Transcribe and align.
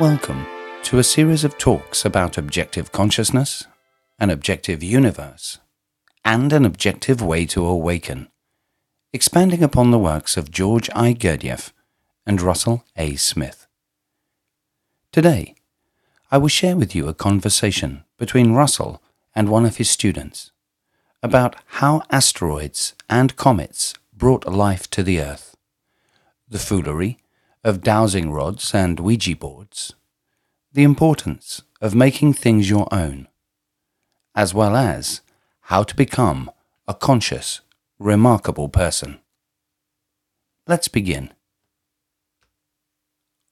Welcome 0.00 0.46
to 0.84 1.00
a 1.00 1.02
series 1.02 1.42
of 1.42 1.58
talks 1.58 2.04
about 2.04 2.38
objective 2.38 2.92
consciousness, 2.92 3.66
an 4.20 4.30
objective 4.30 4.80
universe, 4.80 5.58
and 6.24 6.52
an 6.52 6.64
objective 6.64 7.20
way 7.20 7.46
to 7.46 7.66
awaken, 7.66 8.28
expanding 9.12 9.64
upon 9.64 9.90
the 9.90 9.98
works 9.98 10.36
of 10.36 10.52
George 10.52 10.88
I. 10.94 11.14
Gurdjieff 11.14 11.72
and 12.24 12.40
Russell 12.40 12.84
A. 12.96 13.16
Smith. 13.16 13.66
Today, 15.10 15.56
I 16.30 16.38
will 16.38 16.46
share 16.46 16.76
with 16.76 16.94
you 16.94 17.08
a 17.08 17.12
conversation 17.14 18.04
between 18.18 18.52
Russell 18.52 19.02
and 19.34 19.48
one 19.48 19.64
of 19.64 19.78
his 19.78 19.90
students 19.90 20.52
about 21.24 21.56
how 21.66 22.02
asteroids 22.08 22.94
and 23.10 23.34
comets 23.34 23.94
brought 24.16 24.46
life 24.46 24.88
to 24.90 25.02
the 25.02 25.20
Earth, 25.20 25.56
the 26.48 26.60
foolery 26.60 27.18
of 27.64 27.82
dowsing 27.82 28.30
rods 28.30 28.74
and 28.74 29.00
Ouija 29.00 29.36
boards, 29.36 29.94
the 30.72 30.84
importance 30.84 31.62
of 31.80 31.94
making 31.94 32.34
things 32.34 32.70
your 32.70 32.86
own, 32.92 33.28
as 34.34 34.54
well 34.54 34.76
as 34.76 35.20
how 35.62 35.82
to 35.82 35.96
become 35.96 36.50
a 36.86 36.94
conscious, 36.94 37.60
remarkable 37.98 38.68
person. 38.68 39.18
Let's 40.66 40.88
begin. 40.88 41.32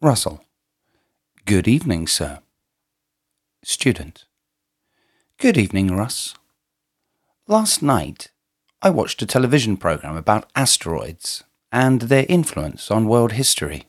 Russell. 0.01 0.45
Good 1.45 1.67
evening, 1.67 2.07
sir. 2.07 2.41
Student. 3.65 4.25
Good 5.39 5.59
evening, 5.59 5.97
Russ. 5.97 6.35
Last 7.47 7.83
night, 7.83 8.29
I 8.83 8.91
watched 8.91 9.23
a 9.23 9.27
television 9.27 9.77
program 9.77 10.17
about 10.17 10.51
asteroids 10.55 11.45
and 11.73 12.03
their 12.03 12.27
influence 12.29 12.91
on 12.91 13.09
world 13.09 13.33
history. 13.33 13.85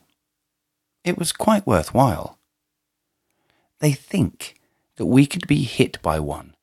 It 1.08 1.16
was 1.16 1.32
quite 1.32 1.66
worthwhile. 1.66 2.38
They 3.78 3.92
think 3.92 4.56
that 4.96 5.06
we 5.06 5.24
could 5.24 5.46
be 5.46 5.62
hit 5.62 6.02
by 6.02 6.20
one 6.20 6.54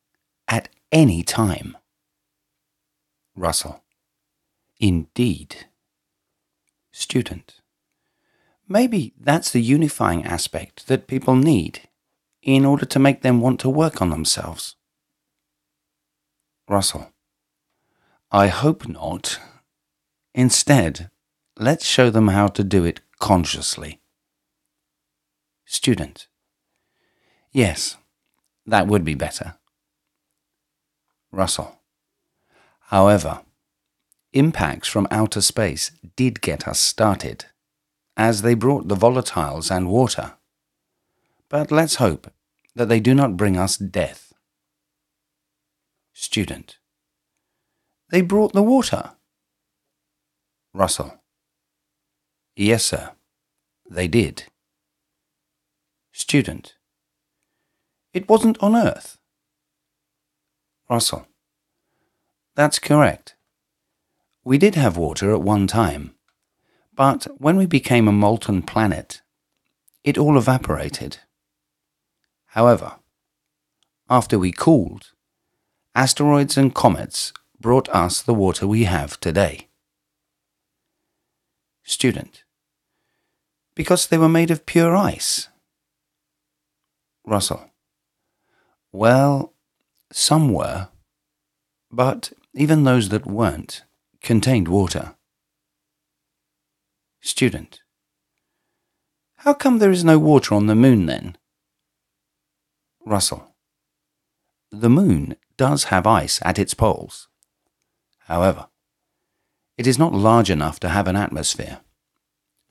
at 0.47 0.69
any 0.91 1.23
time. 1.23 1.75
Russell. 3.35 3.83
Indeed. 4.79 5.65
Student. 6.91 7.59
Maybe 8.67 9.13
that's 9.19 9.49
the 9.49 9.63
unifying 9.63 10.23
aspect 10.23 10.85
that 10.85 11.07
people 11.07 11.35
need 11.35 11.89
in 12.43 12.65
order 12.65 12.85
to 12.85 12.99
make 12.99 13.23
them 13.23 13.41
want 13.41 13.59
to 13.61 13.69
work 13.69 13.99
on 13.99 14.11
themselves. 14.11 14.75
Russell. 16.69 17.11
I 18.31 18.49
hope 18.49 18.87
not. 18.87 19.39
Instead, 20.35 21.09
let's 21.57 21.87
show 21.87 22.11
them 22.11 22.27
how 22.27 22.45
to 22.49 22.63
do 22.63 22.85
it 22.85 23.01
consciously. 23.17 24.01
Student. 25.65 26.27
Yes, 27.51 27.97
that 28.65 28.87
would 28.87 29.03
be 29.03 29.15
better. 29.15 29.55
Russell. 31.31 31.79
However, 32.89 33.41
impacts 34.31 34.87
from 34.87 35.07
outer 35.09 35.41
space 35.41 35.91
did 36.15 36.41
get 36.41 36.67
us 36.67 36.79
started, 36.79 37.45
as 38.15 38.41
they 38.41 38.53
brought 38.53 38.87
the 38.87 38.95
volatiles 38.95 39.75
and 39.75 39.89
water. 39.89 40.33
But 41.49 41.71
let's 41.71 41.95
hope 41.95 42.31
that 42.75 42.89
they 42.89 42.99
do 42.99 43.13
not 43.13 43.37
bring 43.37 43.57
us 43.57 43.77
death. 43.77 44.33
Student. 46.13 46.77
They 48.09 48.21
brought 48.21 48.53
the 48.53 48.63
water. 48.63 49.11
Russell. 50.73 51.21
Yes, 52.55 52.85
sir, 52.85 53.11
they 53.89 54.07
did. 54.07 54.45
Student. 56.17 56.75
It 58.13 58.29
wasn't 58.29 58.57
on 58.63 58.73
Earth. 58.73 59.17
Russell. 60.89 61.27
That's 62.55 62.79
correct. 62.79 63.35
We 64.45 64.57
did 64.57 64.75
have 64.75 64.95
water 64.95 65.33
at 65.33 65.41
one 65.41 65.67
time, 65.67 66.15
but 66.95 67.27
when 67.37 67.57
we 67.57 67.65
became 67.65 68.07
a 68.07 68.13
molten 68.13 68.61
planet, 68.61 69.21
it 70.05 70.17
all 70.17 70.37
evaporated. 70.37 71.17
However, 72.45 72.93
after 74.09 74.39
we 74.39 74.53
cooled, 74.53 75.11
asteroids 75.93 76.55
and 76.55 76.73
comets 76.73 77.33
brought 77.59 77.89
us 77.89 78.21
the 78.21 78.33
water 78.33 78.65
we 78.65 78.85
have 78.85 79.19
today. 79.19 79.67
Student. 81.83 82.45
Because 83.75 84.07
they 84.07 84.17
were 84.17 84.29
made 84.29 84.49
of 84.49 84.65
pure 84.65 84.95
ice. 84.95 85.49
Russell. 87.25 87.69
Well, 88.91 89.53
some 90.11 90.53
were, 90.53 90.89
but 91.91 92.31
even 92.53 92.83
those 92.83 93.09
that 93.09 93.25
weren't 93.25 93.83
contained 94.21 94.67
water. 94.67 95.15
Student. 97.21 97.81
How 99.37 99.53
come 99.53 99.79
there 99.79 99.91
is 99.91 100.03
no 100.03 100.17
water 100.17 100.55
on 100.55 100.67
the 100.67 100.75
moon 100.75 101.05
then? 101.05 101.37
Russell. 103.05 103.55
The 104.71 104.89
moon 104.89 105.35
does 105.57 105.85
have 105.85 106.07
ice 106.07 106.39
at 106.43 106.59
its 106.59 106.73
poles. 106.73 107.27
However, 108.25 108.67
it 109.77 109.87
is 109.87 109.99
not 109.99 110.13
large 110.13 110.49
enough 110.49 110.79
to 110.79 110.89
have 110.89 111.07
an 111.07 111.15
atmosphere, 111.15 111.81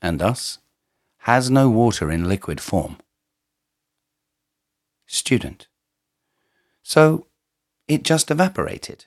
and 0.01 0.19
thus 0.19 0.59
has 1.19 1.49
no 1.49 1.69
water 1.69 2.11
in 2.11 2.27
liquid 2.27 2.59
form. 2.59 2.97
Student. 5.07 5.67
So 6.83 7.27
it 7.87 8.03
just 8.03 8.31
evaporated? 8.31 9.05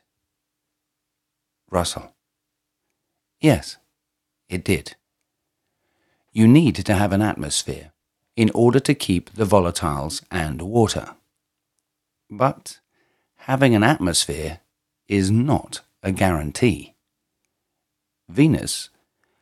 Russell. 1.70 2.14
Yes, 3.40 3.76
it 4.48 4.64
did. 4.64 4.96
You 6.32 6.48
need 6.48 6.76
to 6.76 6.94
have 6.94 7.12
an 7.12 7.22
atmosphere 7.22 7.92
in 8.36 8.50
order 8.54 8.80
to 8.80 8.94
keep 8.94 9.34
the 9.34 9.44
volatiles 9.44 10.22
and 10.30 10.62
water. 10.62 11.16
But 12.30 12.78
having 13.38 13.74
an 13.74 13.82
atmosphere 13.82 14.60
is 15.08 15.30
not 15.30 15.80
a 16.02 16.12
guarantee. 16.12 16.94
Venus 18.28 18.90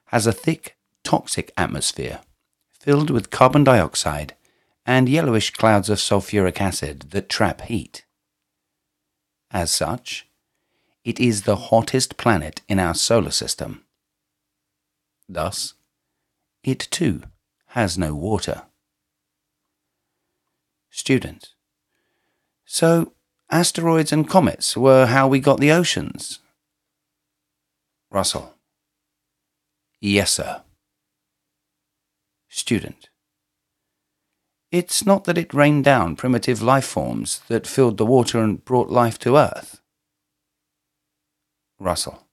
has 0.06 0.26
a 0.26 0.32
thick, 0.32 0.76
toxic 1.04 1.52
atmosphere 1.56 2.20
filled 2.70 3.10
with 3.10 3.30
carbon 3.30 3.64
dioxide 3.64 4.34
and 4.86 5.08
yellowish 5.08 5.50
clouds 5.50 5.90
of 5.90 5.98
sulfuric 5.98 6.60
acid 6.60 7.06
that 7.10 7.28
trap 7.28 7.62
heat. 7.62 8.04
As 9.50 9.70
such, 9.72 10.28
it 11.04 11.18
is 11.18 11.42
the 11.42 11.56
hottest 11.56 12.16
planet 12.16 12.62
in 12.68 12.78
our 12.78 12.94
solar 12.94 13.32
system. 13.32 13.84
Thus, 15.28 15.74
it 16.62 16.86
too 16.90 17.22
has 17.68 17.98
no 17.98 18.14
water. 18.14 18.62
Student. 20.90 21.50
So, 22.64 23.12
asteroids 23.50 24.12
and 24.12 24.28
comets 24.28 24.76
were 24.76 25.06
how 25.06 25.28
we 25.28 25.40
got 25.40 25.60
the 25.60 25.72
oceans? 25.72 26.38
Russell. 28.10 28.54
Yes, 30.00 30.32
sir. 30.32 30.62
Student. 32.48 33.08
It's 34.76 35.06
not 35.06 35.24
that 35.24 35.38
it 35.38 35.54
rained 35.54 35.84
down 35.84 36.16
primitive 36.16 36.60
life 36.60 36.84
forms 36.84 37.40
that 37.48 37.66
filled 37.66 37.96
the 37.96 38.04
water 38.04 38.42
and 38.42 38.62
brought 38.62 38.90
life 38.90 39.18
to 39.20 39.38
Earth. 39.38 39.80
Russell. 41.78 42.26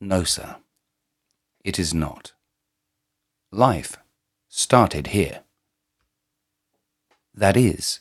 No, 0.00 0.24
sir. 0.24 0.56
It 1.62 1.78
is 1.78 1.92
not. 1.92 2.32
Life 3.52 3.98
started 4.48 5.08
here. 5.08 5.40
That 7.34 7.58
is, 7.58 8.00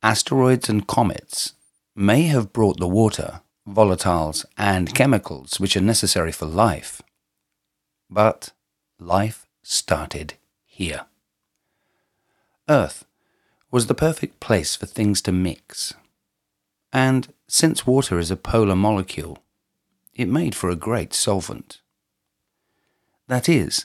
asteroids 0.00 0.68
and 0.68 0.86
comets 0.86 1.54
may 1.96 2.22
have 2.34 2.52
brought 2.52 2.78
the 2.78 2.86
water, 2.86 3.40
volatiles, 3.68 4.44
and 4.56 4.94
chemicals 4.94 5.58
which 5.58 5.76
are 5.76 5.80
necessary 5.80 6.30
for 6.30 6.46
life, 6.46 7.02
but 8.08 8.52
life 9.00 9.44
started 9.64 10.34
here. 10.64 11.06
Earth 12.72 13.04
was 13.70 13.86
the 13.86 14.02
perfect 14.06 14.40
place 14.40 14.74
for 14.74 14.86
things 14.86 15.20
to 15.22 15.30
mix. 15.30 15.92
And 16.90 17.32
since 17.46 17.86
water 17.86 18.18
is 18.18 18.30
a 18.30 18.36
polar 18.36 18.76
molecule, 18.76 19.38
it 20.14 20.26
made 20.26 20.54
for 20.54 20.70
a 20.70 20.84
great 20.88 21.12
solvent. 21.12 21.82
That 23.28 23.46
is, 23.46 23.84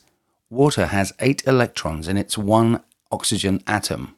water 0.49 0.85
has 0.85 1.13
eight 1.19 1.45
electrons 1.45 2.07
in 2.07 2.15
its 2.15 2.37
one 2.37 2.81
oxygen 3.11 3.61
atom 3.67 4.15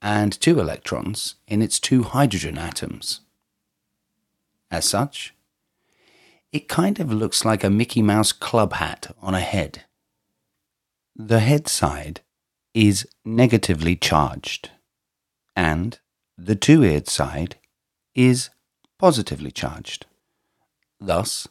and 0.00 0.40
two 0.40 0.60
electrons 0.60 1.34
in 1.46 1.60
its 1.60 1.78
two 1.78 2.04
hydrogen 2.04 2.56
atoms. 2.56 3.20
As 4.70 4.86
such, 4.86 5.34
it 6.52 6.68
kind 6.68 7.00
of 7.00 7.12
looks 7.12 7.44
like 7.44 7.62
a 7.64 7.70
Mickey 7.70 8.00
Mouse 8.00 8.32
club 8.32 8.72
hat 8.74 9.14
on 9.20 9.34
a 9.34 9.40
head. 9.40 9.84
The 11.14 11.40
head 11.40 11.68
side 11.68 12.22
is 12.74 13.06
negatively 13.24 13.96
charged, 13.96 14.70
and 15.56 15.98
the 16.36 16.54
two 16.54 16.84
eared 16.84 17.08
side 17.08 17.56
is 18.14 18.50
positively 18.98 19.50
charged. 19.50 20.06
Thus, 21.00 21.48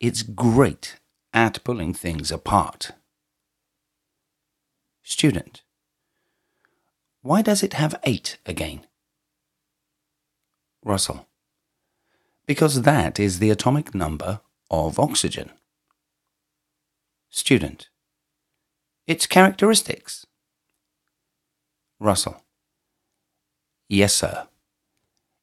it's 0.00 0.22
great 0.22 0.98
at 1.32 1.62
pulling 1.64 1.94
things 1.94 2.30
apart. 2.30 2.92
Student. 5.02 5.62
Why 7.22 7.42
does 7.42 7.62
it 7.62 7.74
have 7.74 8.00
eight 8.04 8.38
again? 8.46 8.86
Russell. 10.84 11.26
Because 12.46 12.82
that 12.82 13.18
is 13.18 13.38
the 13.38 13.50
atomic 13.50 13.94
number 13.94 14.40
of 14.70 14.98
oxygen. 14.98 15.50
Student. 17.28 17.88
Its 19.06 19.26
characteristics. 19.26 20.26
Russell. 21.98 22.42
Yes, 23.88 24.14
sir. 24.14 24.48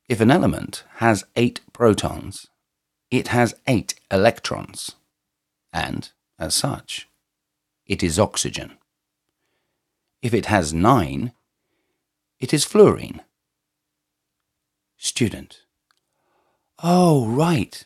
If 0.10 0.20
an 0.20 0.32
element 0.32 0.84
has 0.96 1.24
eight 1.36 1.62
protons, 1.72 2.48
it 3.10 3.30
has 3.30 3.56
eight 3.68 3.96
electrons, 4.12 4.96
and, 5.72 6.12
as 6.38 6.54
such, 6.54 7.08
it 7.86 8.04
is 8.04 8.20
oxygen. 8.20 8.78
If 10.22 10.34
it 10.34 10.48
has 10.48 10.74
nine, 10.74 11.32
it 12.40 12.54
is 12.54 12.66
fluorine. 12.66 13.22
Student. 14.98 15.62
Oh, 16.82 17.28
right. 17.28 17.86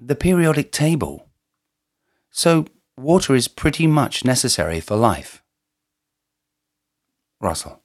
The 0.00 0.14
periodic 0.14 0.72
table. 0.72 1.28
So, 2.30 2.66
water 2.96 3.34
is 3.34 3.48
pretty 3.48 3.86
much 3.86 4.24
necessary 4.24 4.80
for 4.80 4.96
life. 4.96 5.42
Russell. 7.40 7.81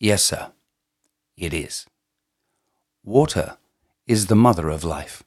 Yes, 0.00 0.22
sir. 0.22 0.52
It 1.36 1.52
is. 1.52 1.86
Water 3.04 3.56
is 4.06 4.26
the 4.26 4.36
mother 4.36 4.68
of 4.68 4.84
life. 4.84 5.24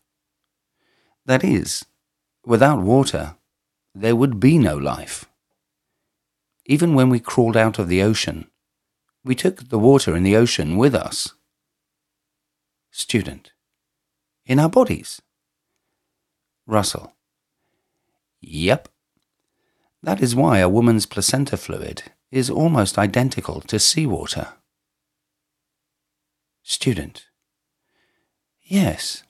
That 1.25 1.43
is, 1.43 1.85
without 2.45 2.81
water, 2.81 3.35
there 3.93 4.15
would 4.15 4.39
be 4.39 4.57
no 4.57 4.77
life. 4.77 5.25
Even 6.65 6.95
when 6.95 7.09
we 7.09 7.19
crawled 7.19 7.57
out 7.57 7.79
of 7.79 7.89
the 7.89 8.01
ocean, 8.01 8.49
we 9.23 9.35
took 9.35 9.69
the 9.69 9.79
water 9.79 10.15
in 10.15 10.23
the 10.23 10.35
ocean 10.35 10.77
with 10.77 10.95
us. 10.95 11.33
Student. 12.91 13.51
In 14.45 14.59
our 14.59 14.69
bodies? 14.69 15.21
Russell. 16.65 17.13
Yep. 18.41 18.89
That 20.01 20.21
is 20.21 20.35
why 20.35 20.59
a 20.59 20.69
woman's 20.69 21.05
placenta 21.05 21.57
fluid 21.57 22.03
is 22.31 22.49
almost 22.49 22.97
identical 22.97 23.61
to 23.61 23.77
seawater. 23.77 24.53
Student. 26.63 27.27
Yes. 28.61 29.23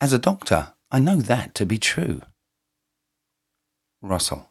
As 0.00 0.12
a 0.12 0.18
doctor, 0.18 0.74
I 0.90 0.98
know 1.00 1.16
that 1.16 1.54
to 1.56 1.66
be 1.66 1.78
true. 1.78 2.20
Russell. 4.02 4.50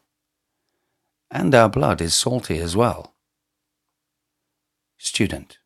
And 1.30 1.54
our 1.54 1.68
blood 1.68 2.00
is 2.00 2.14
salty 2.14 2.58
as 2.58 2.76
well. 2.76 3.14
Student. 4.98 5.58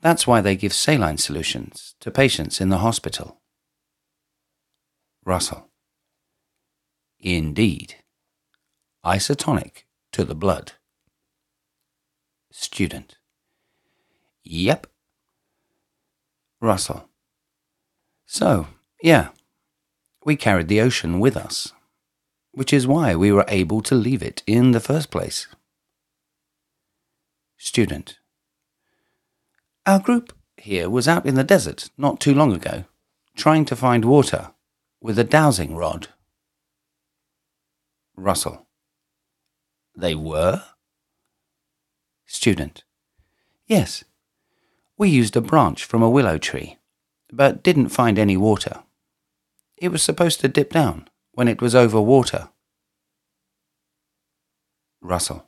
That's 0.00 0.26
why 0.26 0.40
they 0.40 0.54
give 0.54 0.72
saline 0.72 1.18
solutions 1.18 1.94
to 2.00 2.10
patients 2.10 2.60
in 2.60 2.68
the 2.68 2.78
hospital. 2.78 3.40
Russell. 5.24 5.68
Indeed. 7.18 7.96
Isotonic 9.04 9.84
to 10.12 10.24
the 10.24 10.34
blood. 10.34 10.72
Student. 12.52 13.16
Yep. 14.44 14.86
Russell. 16.60 17.08
So, 18.26 18.66
yeah, 19.02 19.28
we 20.24 20.36
carried 20.36 20.68
the 20.68 20.80
ocean 20.80 21.20
with 21.20 21.36
us, 21.36 21.72
which 22.52 22.72
is 22.72 22.86
why 22.86 23.14
we 23.14 23.32
were 23.32 23.44
able 23.48 23.80
to 23.82 23.94
leave 23.94 24.22
it 24.22 24.42
in 24.46 24.72
the 24.72 24.80
first 24.80 25.10
place. 25.10 25.46
Student. 27.56 28.18
Our 29.86 30.00
group 30.00 30.32
here 30.56 30.90
was 30.90 31.08
out 31.08 31.26
in 31.26 31.34
the 31.34 31.44
desert 31.44 31.90
not 31.96 32.20
too 32.20 32.34
long 32.34 32.52
ago, 32.52 32.84
trying 33.36 33.64
to 33.66 33.76
find 33.76 34.04
water 34.04 34.50
with 35.00 35.18
a 35.18 35.24
dowsing 35.24 35.74
rod. 35.76 36.08
Russell. 38.16 38.66
They 39.96 40.14
were? 40.14 40.62
Student. 42.26 42.84
Yes. 43.66 44.04
We 44.98 45.08
used 45.08 45.36
a 45.36 45.40
branch 45.40 45.84
from 45.84 46.02
a 46.02 46.10
willow 46.10 46.38
tree, 46.38 46.76
but 47.32 47.62
didn't 47.62 47.90
find 47.90 48.18
any 48.18 48.36
water. 48.36 48.82
It 49.76 49.90
was 49.90 50.02
supposed 50.02 50.40
to 50.40 50.48
dip 50.48 50.72
down 50.72 51.08
when 51.30 51.46
it 51.46 51.62
was 51.62 51.72
over 51.72 52.00
water. 52.00 52.48
Russell. 55.00 55.46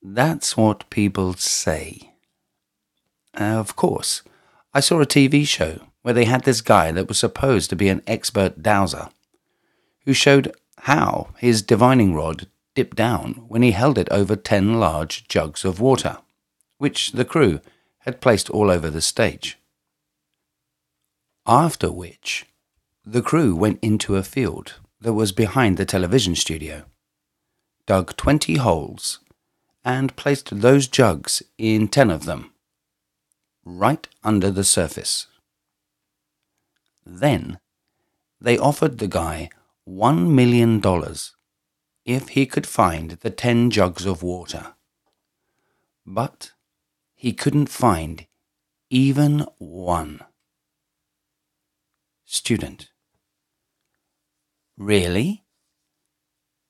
That's 0.00 0.56
what 0.56 0.88
people 0.88 1.34
say. 1.34 2.12
Uh, 3.36 3.58
of 3.58 3.74
course, 3.74 4.22
I 4.72 4.78
saw 4.78 5.00
a 5.00 5.06
TV 5.06 5.44
show 5.44 5.80
where 6.02 6.14
they 6.14 6.26
had 6.26 6.44
this 6.44 6.60
guy 6.60 6.92
that 6.92 7.08
was 7.08 7.18
supposed 7.18 7.70
to 7.70 7.76
be 7.76 7.88
an 7.88 8.02
expert 8.06 8.62
dowser, 8.62 9.08
who 10.04 10.12
showed 10.12 10.54
how 10.82 11.30
his 11.38 11.60
divining 11.60 12.14
rod 12.14 12.46
dipped 12.76 12.96
down 12.96 13.46
when 13.48 13.62
he 13.62 13.72
held 13.72 13.98
it 13.98 14.08
over 14.12 14.36
ten 14.36 14.78
large 14.78 15.26
jugs 15.26 15.64
of 15.64 15.80
water, 15.80 16.18
which 16.78 17.10
the 17.10 17.24
crew 17.24 17.60
had 18.06 18.20
placed 18.20 18.48
all 18.48 18.70
over 18.70 18.88
the 18.88 19.02
stage. 19.02 19.58
After 21.44 21.92
which, 21.92 22.46
the 23.04 23.20
crew 23.20 23.54
went 23.54 23.80
into 23.82 24.16
a 24.16 24.22
field 24.22 24.74
that 25.00 25.12
was 25.12 25.32
behind 25.32 25.76
the 25.76 25.84
television 25.84 26.34
studio, 26.34 26.84
dug 27.84 28.16
20 28.16 28.56
holes, 28.56 29.18
and 29.84 30.16
placed 30.16 30.60
those 30.60 30.88
jugs 30.88 31.42
in 31.58 31.88
10 31.88 32.10
of 32.10 32.24
them 32.24 32.52
right 33.64 34.08
under 34.22 34.50
the 34.50 34.64
surface. 34.64 35.26
Then 37.04 37.58
they 38.40 38.56
offered 38.56 38.98
the 38.98 39.08
guy 39.08 39.50
$1 39.88 40.28
million 40.28 40.80
if 42.04 42.28
he 42.30 42.46
could 42.46 42.66
find 42.66 43.10
the 43.10 43.30
10 43.30 43.70
jugs 43.70 44.06
of 44.06 44.22
water. 44.22 44.74
But 46.04 46.52
he 47.16 47.32
couldn't 47.32 47.68
find 47.68 48.26
even 48.90 49.46
one. 49.58 50.20
Student. 52.24 52.90
Really? 54.78 55.42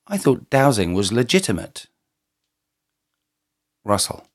I 0.07 0.17
thought 0.17 0.49
dowsing 0.49 0.93
was 0.93 1.11
legitimate. 1.11 1.87
Russell. 3.83 4.25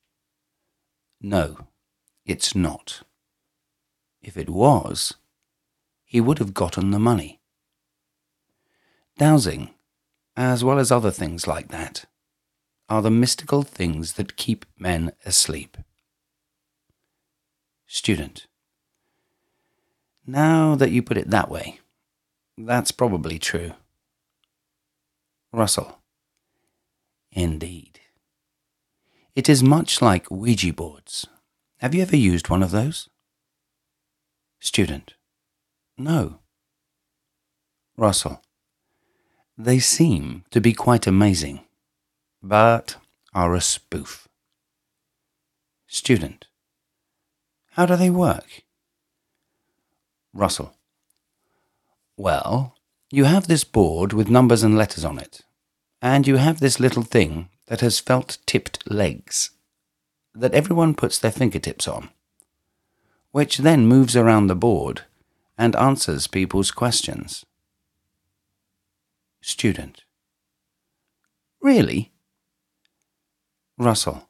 No. 1.20 1.66
It's 2.24 2.54
not. 2.54 3.02
If 4.22 4.36
it 4.36 4.48
was, 4.48 5.14
he 6.04 6.20
would 6.20 6.38
have 6.38 6.54
gotten 6.54 6.90
the 6.90 7.00
money. 7.00 7.40
Dowsing, 9.18 9.70
as 10.36 10.62
well 10.62 10.78
as 10.78 10.92
other 10.92 11.10
things 11.10 11.46
like 11.46 11.68
that, 11.68 12.04
are 12.88 13.02
the 13.02 13.10
mystical 13.10 13.62
things 13.62 14.12
that 14.12 14.36
keep 14.36 14.66
men 14.78 15.12
asleep. 15.24 15.76
Student. 17.94 18.46
Now 20.26 20.76
that 20.76 20.92
you 20.92 21.02
put 21.02 21.18
it 21.18 21.28
that 21.28 21.50
way, 21.50 21.80
that's 22.56 22.90
probably 22.90 23.38
true. 23.38 23.72
Russell. 25.52 25.98
Indeed. 27.32 28.00
It 29.36 29.46
is 29.50 29.62
much 29.62 30.00
like 30.00 30.30
Ouija 30.30 30.72
boards 30.72 31.26
have 31.80 31.94
you 31.94 32.00
ever 32.00 32.16
used 32.16 32.48
one 32.48 32.62
of 32.62 32.70
those? 32.70 33.10
Student. 34.58 35.14
No. 35.98 36.38
Russell. 37.98 38.40
They 39.58 39.80
seem 39.80 40.44
to 40.50 40.62
be 40.62 40.72
quite 40.72 41.06
amazing, 41.06 41.60
but 42.42 42.96
are 43.34 43.54
a 43.54 43.60
spoof. 43.60 44.28
Student. 45.88 46.46
How 47.72 47.86
do 47.86 47.96
they 47.96 48.10
work? 48.10 48.62
Russell. 50.34 50.74
Well, 52.18 52.76
you 53.10 53.24
have 53.24 53.48
this 53.48 53.64
board 53.64 54.12
with 54.12 54.28
numbers 54.28 54.62
and 54.62 54.76
letters 54.76 55.06
on 55.06 55.18
it, 55.18 55.40
and 56.02 56.26
you 56.26 56.36
have 56.36 56.60
this 56.60 56.78
little 56.78 57.02
thing 57.02 57.48
that 57.66 57.80
has 57.80 57.98
felt 57.98 58.36
tipped 58.44 58.90
legs 58.90 59.50
that 60.34 60.52
everyone 60.52 60.94
puts 60.94 61.18
their 61.18 61.30
fingertips 61.30 61.88
on, 61.88 62.10
which 63.30 63.58
then 63.58 63.86
moves 63.86 64.16
around 64.16 64.48
the 64.48 64.54
board 64.54 65.02
and 65.56 65.74
answers 65.76 66.26
people's 66.26 66.70
questions. 66.70 67.46
Student. 69.40 70.04
Really? 71.62 72.12
Russell. 73.78 74.28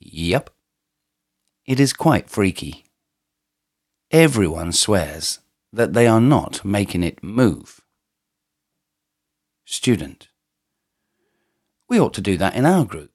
Yep. 0.00 0.50
It 1.68 1.78
is 1.78 1.92
quite 1.92 2.30
freaky. 2.30 2.86
Everyone 4.10 4.72
swears 4.72 5.40
that 5.70 5.92
they 5.92 6.06
are 6.06 6.18
not 6.18 6.64
making 6.64 7.02
it 7.02 7.22
move. 7.22 7.82
Student. 9.66 10.28
We 11.86 12.00
ought 12.00 12.14
to 12.14 12.22
do 12.22 12.38
that 12.38 12.54
in 12.54 12.64
our 12.64 12.86
group. 12.86 13.10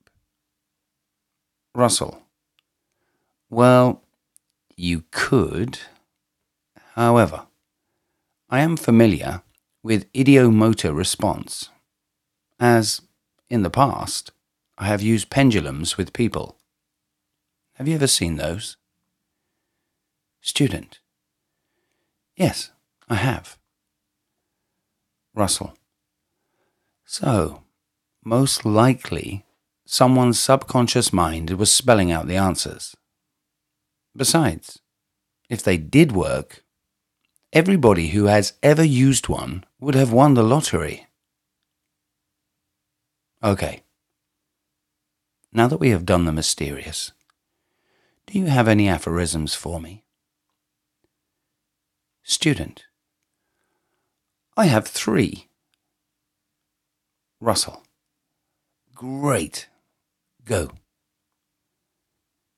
Russell. 1.74 2.22
Well, 3.50 4.04
you 4.78 5.06
could. 5.10 5.80
However, 6.94 7.48
I 8.52 8.60
am 8.60 8.78
familiar 8.78 9.42
with 9.82 10.14
ideomotor 10.14 10.96
response, 10.96 11.70
as, 12.60 13.02
in 13.50 13.64
the 13.64 13.72
past, 13.72 14.32
I 14.78 14.86
have 14.86 15.02
used 15.02 15.32
pendulums 15.32 15.98
with 15.98 16.14
people. 16.14 16.60
Have 17.76 17.88
you 17.88 17.96
ever 17.96 18.08
seen 18.08 18.36
those? 18.36 18.78
Student. 20.42 21.00
Yes, 22.36 22.72
I 23.10 23.16
have. 23.16 23.58
Russell. 25.34 25.74
So, 27.06 27.64
most 28.24 28.66
likely, 28.66 29.46
someone's 29.86 30.40
subconscious 30.40 31.12
mind 31.12 31.50
was 31.52 31.74
spelling 31.74 32.12
out 32.12 32.28
the 32.28 32.38
answers. 32.38 32.96
Besides, 34.16 34.80
if 35.50 35.64
they 35.64 35.78
did 35.78 36.12
work, 36.12 36.64
everybody 37.52 38.10
who 38.10 38.26
has 38.26 38.54
ever 38.62 38.84
used 38.84 39.28
one 39.28 39.64
would 39.80 39.96
have 39.96 40.12
won 40.12 40.36
the 40.36 40.44
lottery. 40.44 41.08
Okay. 43.44 43.84
Now 45.52 45.68
that 45.68 45.80
we 45.80 45.90
have 45.90 46.06
done 46.06 46.26
the 46.26 46.32
mysterious, 46.32 47.12
do 48.28 48.40
you 48.40 48.46
have 48.46 48.68
any 48.68 48.88
aphorisms 48.88 49.54
for 49.54 49.80
me? 49.80 50.04
Student. 52.24 52.86
I 54.56 54.66
have 54.66 54.88
three. 54.88 55.50
Russell. 57.40 57.84
Great. 58.96 59.68
Go. 60.46 60.72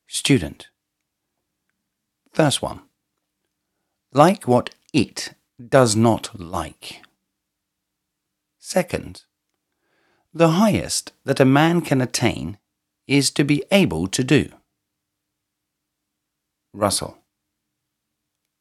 Student. 0.07 0.67
First 2.31 2.61
one. 2.61 2.81
Like 4.13 4.47
what 4.47 4.69
it 4.93 5.33
does 5.69 5.95
not 5.95 6.39
like. 6.39 7.01
Second. 8.59 9.23
The 10.33 10.49
highest 10.49 11.13
that 11.23 11.39
a 11.39 11.45
man 11.45 11.81
can 11.81 12.01
attain 12.01 12.57
is 13.07 13.31
to 13.31 13.43
be 13.43 13.63
able 13.71 14.07
to 14.07 14.23
do. 14.23 14.49
Russell. 16.75 17.17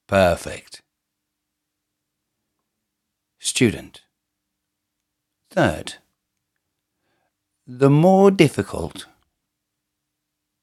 Perfect. 0.06 0.82
Student. 3.40 4.02
Third. 5.50 5.94
The 7.66 7.90
more 7.90 8.30
difficult. 8.30 9.06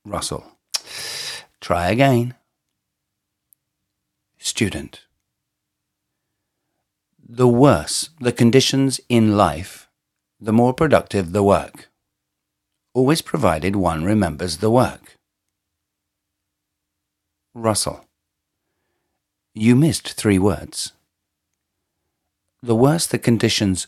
Russell. 0.05 0.45
Try 1.59 1.89
again. 1.89 2.35
Student. 4.39 5.01
The 7.27 7.49
worse 7.49 8.11
the 8.21 8.31
conditions 8.31 9.01
in 9.09 9.35
life, 9.35 9.89
the 10.39 10.53
more 10.53 10.73
productive 10.73 11.33
the 11.33 11.43
work. 11.43 11.89
Always 12.93 13.21
provided 13.21 13.75
one 13.75 14.05
remembers 14.05 14.57
the 14.57 14.71
work. 14.71 15.17
Russell. 17.53 18.05
You 19.53 19.75
missed 19.75 20.13
three 20.13 20.39
words. 20.39 20.93
The 22.63 22.75
worse 22.75 23.05
the 23.05 23.19
conditions 23.19 23.87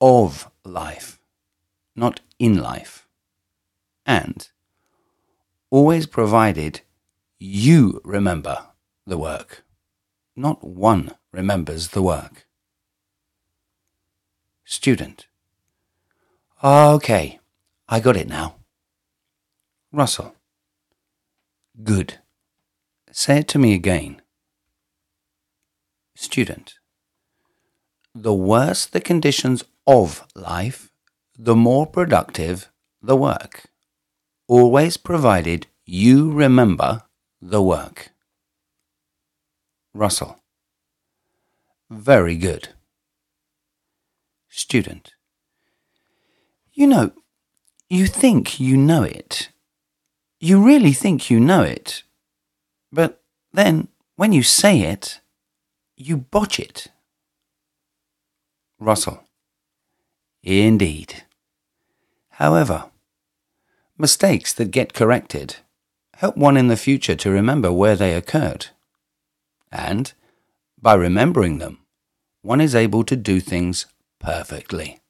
of 0.00 0.50
life, 0.64 1.20
not 1.94 2.20
in 2.38 2.56
life. 2.56 3.06
And 4.06 4.48
always 5.70 6.06
provided 6.06 6.80
you 7.38 8.00
remember 8.04 8.68
the 9.06 9.18
work, 9.18 9.64
not 10.34 10.64
one 10.64 11.12
remembers 11.32 11.88
the 11.88 12.02
work. 12.02 12.46
Student. 14.64 15.26
Okay, 16.64 17.40
I 17.88 18.00
got 18.00 18.16
it 18.16 18.28
now. 18.28 18.56
Russell. 19.92 20.34
Good. 21.82 22.21
Say 23.14 23.40
it 23.40 23.48
to 23.48 23.58
me 23.58 23.74
again. 23.74 24.22
Student. 26.16 26.78
The 28.14 28.32
worse 28.32 28.86
the 28.86 29.02
conditions 29.02 29.64
of 29.86 30.26
life, 30.34 30.90
the 31.38 31.54
more 31.54 31.86
productive 31.86 32.70
the 33.02 33.16
work. 33.16 33.66
Always 34.48 34.96
provided 34.96 35.66
you 35.84 36.32
remember 36.32 37.02
the 37.42 37.60
work. 37.60 38.12
Russell. 39.92 40.40
Very 41.90 42.36
good. 42.36 42.70
Student. 44.48 45.12
You 46.72 46.86
know, 46.86 47.12
you 47.90 48.06
think 48.06 48.58
you 48.58 48.78
know 48.78 49.02
it. 49.02 49.50
You 50.40 50.64
really 50.64 50.94
think 50.94 51.30
you 51.30 51.38
know 51.38 51.62
it. 51.62 52.04
But 52.92 53.22
then, 53.52 53.88
when 54.16 54.32
you 54.32 54.42
say 54.42 54.80
it, 54.80 55.20
you 55.96 56.16
botch 56.16 56.60
it. 56.60 56.88
Russell. 58.78 59.24
Indeed. 60.42 61.24
However, 62.30 62.90
mistakes 63.96 64.52
that 64.54 64.70
get 64.70 64.92
corrected 64.92 65.56
help 66.16 66.36
one 66.36 66.56
in 66.56 66.68
the 66.68 66.76
future 66.76 67.16
to 67.16 67.30
remember 67.30 67.72
where 67.72 67.96
they 67.96 68.14
occurred. 68.14 68.66
And, 69.70 70.12
by 70.80 70.94
remembering 70.94 71.58
them, 71.58 71.78
one 72.42 72.60
is 72.60 72.74
able 72.74 73.04
to 73.04 73.16
do 73.16 73.40
things 73.40 73.86
perfectly. 74.18 75.00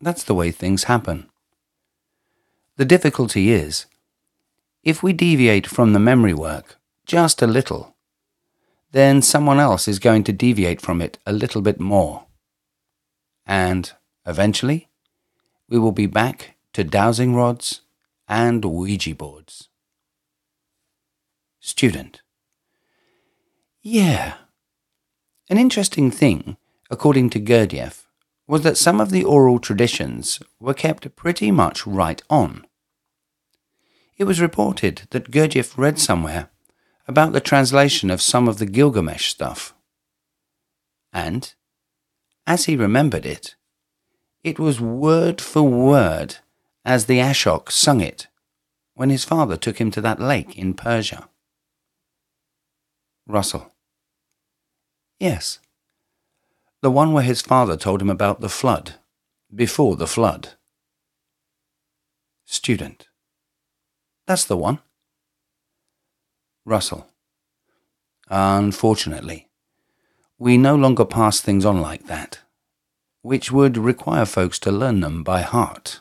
That's 0.00 0.22
the 0.22 0.34
way 0.34 0.50
things 0.50 0.84
happen. 0.84 1.28
The 2.76 2.84
difficulty 2.84 3.50
is 3.50 3.86
if 4.88 5.02
we 5.02 5.12
deviate 5.12 5.66
from 5.66 5.92
the 5.92 5.98
memory 5.98 6.32
work 6.32 6.78
just 7.04 7.42
a 7.42 7.46
little, 7.46 7.94
then 8.92 9.20
someone 9.20 9.60
else 9.60 9.86
is 9.86 9.98
going 9.98 10.24
to 10.24 10.32
deviate 10.32 10.80
from 10.80 11.02
it 11.02 11.18
a 11.26 11.32
little 11.32 11.60
bit 11.60 11.78
more. 11.78 12.24
And 13.44 13.92
eventually, 14.26 14.88
we 15.68 15.78
will 15.78 15.92
be 15.92 16.06
back 16.06 16.56
to 16.72 16.84
dowsing 16.84 17.34
rods 17.34 17.82
and 18.26 18.64
Ouija 18.64 19.14
boards. 19.14 19.68
Student. 21.60 22.22
Yeah. 23.82 24.36
An 25.50 25.58
interesting 25.58 26.10
thing, 26.10 26.56
according 26.90 27.28
to 27.30 27.40
Gurdjieff, 27.40 28.06
was 28.46 28.62
that 28.62 28.78
some 28.78 29.02
of 29.02 29.10
the 29.10 29.24
oral 29.24 29.58
traditions 29.58 30.40
were 30.58 30.72
kept 30.72 31.14
pretty 31.14 31.50
much 31.50 31.86
right 31.86 32.22
on. 32.30 32.64
It 34.18 34.24
was 34.24 34.40
reported 34.40 35.02
that 35.10 35.30
Gurdjieff 35.30 35.78
read 35.78 35.98
somewhere 35.98 36.50
about 37.06 37.32
the 37.32 37.40
translation 37.40 38.10
of 38.10 38.20
some 38.20 38.48
of 38.48 38.58
the 38.58 38.66
Gilgamesh 38.66 39.28
stuff. 39.28 39.74
And, 41.12 41.54
as 42.46 42.64
he 42.64 42.76
remembered 42.76 43.24
it, 43.24 43.54
it 44.42 44.58
was 44.58 44.80
word 44.80 45.40
for 45.40 45.62
word 45.62 46.36
as 46.84 47.06
the 47.06 47.18
ashokh 47.18 47.70
sung 47.70 48.00
it 48.00 48.26
when 48.94 49.10
his 49.10 49.24
father 49.24 49.56
took 49.56 49.80
him 49.80 49.92
to 49.92 50.00
that 50.00 50.20
lake 50.20 50.58
in 50.58 50.74
Persia. 50.74 51.28
Russell. 53.26 53.72
Yes. 55.20 55.60
The 56.80 56.90
one 56.90 57.12
where 57.12 57.22
his 57.22 57.40
father 57.40 57.76
told 57.76 58.02
him 58.02 58.10
about 58.10 58.40
the 58.40 58.48
flood, 58.48 58.94
before 59.54 59.94
the 59.94 60.06
flood. 60.06 60.54
Student. 62.44 63.08
That's 64.28 64.44
the 64.44 64.58
one. 64.58 64.80
Russell. 66.66 67.06
Unfortunately, 68.28 69.48
we 70.38 70.58
no 70.58 70.76
longer 70.76 71.06
pass 71.06 71.40
things 71.40 71.64
on 71.64 71.80
like 71.80 72.08
that, 72.08 72.40
which 73.22 73.50
would 73.50 73.78
require 73.78 74.26
folks 74.26 74.58
to 74.58 74.70
learn 74.70 75.00
them 75.00 75.22
by 75.22 75.40
heart. 75.40 76.00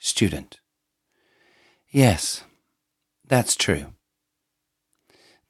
Student. 0.00 0.58
Yes, 1.88 2.42
that's 3.24 3.54
true. 3.54 3.94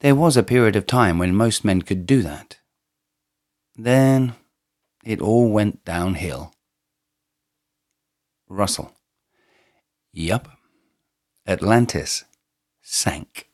There 0.01 0.13
was 0.13 0.37
a 0.37 0.43
period 0.43 0.75
of 0.75 0.85
time 0.85 1.17
when 1.17 1.33
most 1.33 1.65
men 1.65 1.81
could 1.81 2.05
do 2.05 2.21
that. 2.21 2.59
Then 3.75 4.35
it 5.03 5.19
all 5.19 5.49
went 5.49 5.83
downhill. 5.83 6.53
Russell. 8.47 8.93
Yup, 10.13 10.58
Atlantis 11.49 12.25
sank. 12.83 13.49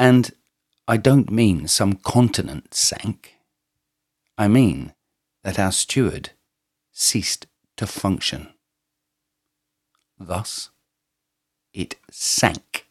And 0.00 0.32
I 0.88 0.96
don't 0.96 1.30
mean 1.30 1.68
some 1.68 1.94
continent 1.94 2.74
sank. 2.74 3.36
I 4.36 4.48
mean 4.48 4.92
that 5.44 5.60
our 5.60 5.70
steward 5.70 6.30
ceased 6.90 7.46
to 7.76 7.86
function. 7.86 8.48
Thus, 10.18 10.70
it 11.72 11.94
sank. 12.10 12.86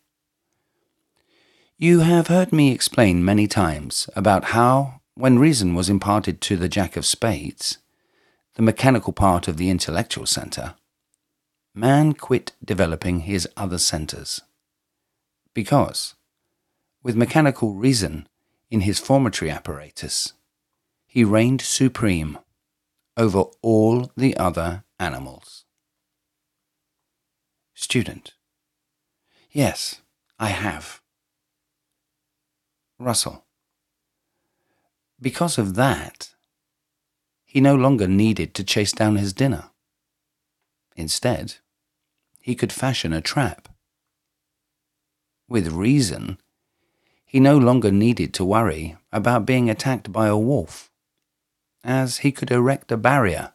You 1.78 2.00
have 2.00 2.28
heard 2.28 2.54
me 2.54 2.72
explain 2.72 3.25
many 3.25 3.46
times 3.46 4.10
about 4.16 4.46
how, 4.46 5.01
when 5.16 5.38
reason 5.38 5.75
was 5.75 5.89
imparted 5.89 6.39
to 6.42 6.56
the 6.56 6.70
Jack 6.70 6.96
of 6.96 7.06
Spades, 7.06 7.78
the 8.56 8.62
mechanical 8.62 9.12
part 9.12 9.50
of 9.50 9.58
the 9.58 9.70
intellectual 9.70 10.25
centre, 10.25 10.75
man 11.79 12.13
quit 12.13 12.51
developing 12.63 13.21
his 13.21 13.48
other 13.55 13.77
centres. 13.77 14.41
Because, 15.53 16.15
with 17.01 17.15
mechanical 17.15 17.74
reason 17.74 18.27
in 18.69 18.81
his 18.81 19.00
formatory 19.00 19.50
apparatus, 19.50 20.33
he 21.07 21.24
reigned 21.24 21.62
supreme 21.62 22.38
over 23.15 23.45
all 23.62 24.12
the 24.17 24.36
other 24.36 24.83
animals. 25.00 25.63
Student. 27.74 28.33
Yes, 29.51 30.01
I 30.38 30.50
have. 30.50 31.01
Russell. 33.00 33.45
Because 35.21 35.57
of 35.57 35.75
that, 35.75 36.36
he 37.45 37.62
no 37.62 37.75
longer 37.75 38.07
needed 38.07 38.53
to 38.55 38.63
chase 38.63 38.91
down 38.91 39.15
his 39.15 39.33
dinner. 39.33 39.71
Instead, 40.95 41.55
he 42.39 42.55
could 42.55 42.72
fashion 42.72 43.13
a 43.13 43.22
trap. 43.22 43.69
With 45.48 45.72
reason, 45.72 46.38
he 47.25 47.39
no 47.39 47.58
longer 47.58 47.91
needed 47.91 48.34
to 48.36 48.46
worry 48.46 48.98
about 49.12 49.46
being 49.46 49.69
attacked 49.69 50.12
by 50.12 50.27
a 50.27 50.38
wolf, 50.38 50.91
as 51.84 52.19
he 52.19 52.31
could 52.31 52.51
erect 52.51 52.91
a 52.91 52.98
barrier 52.98 53.53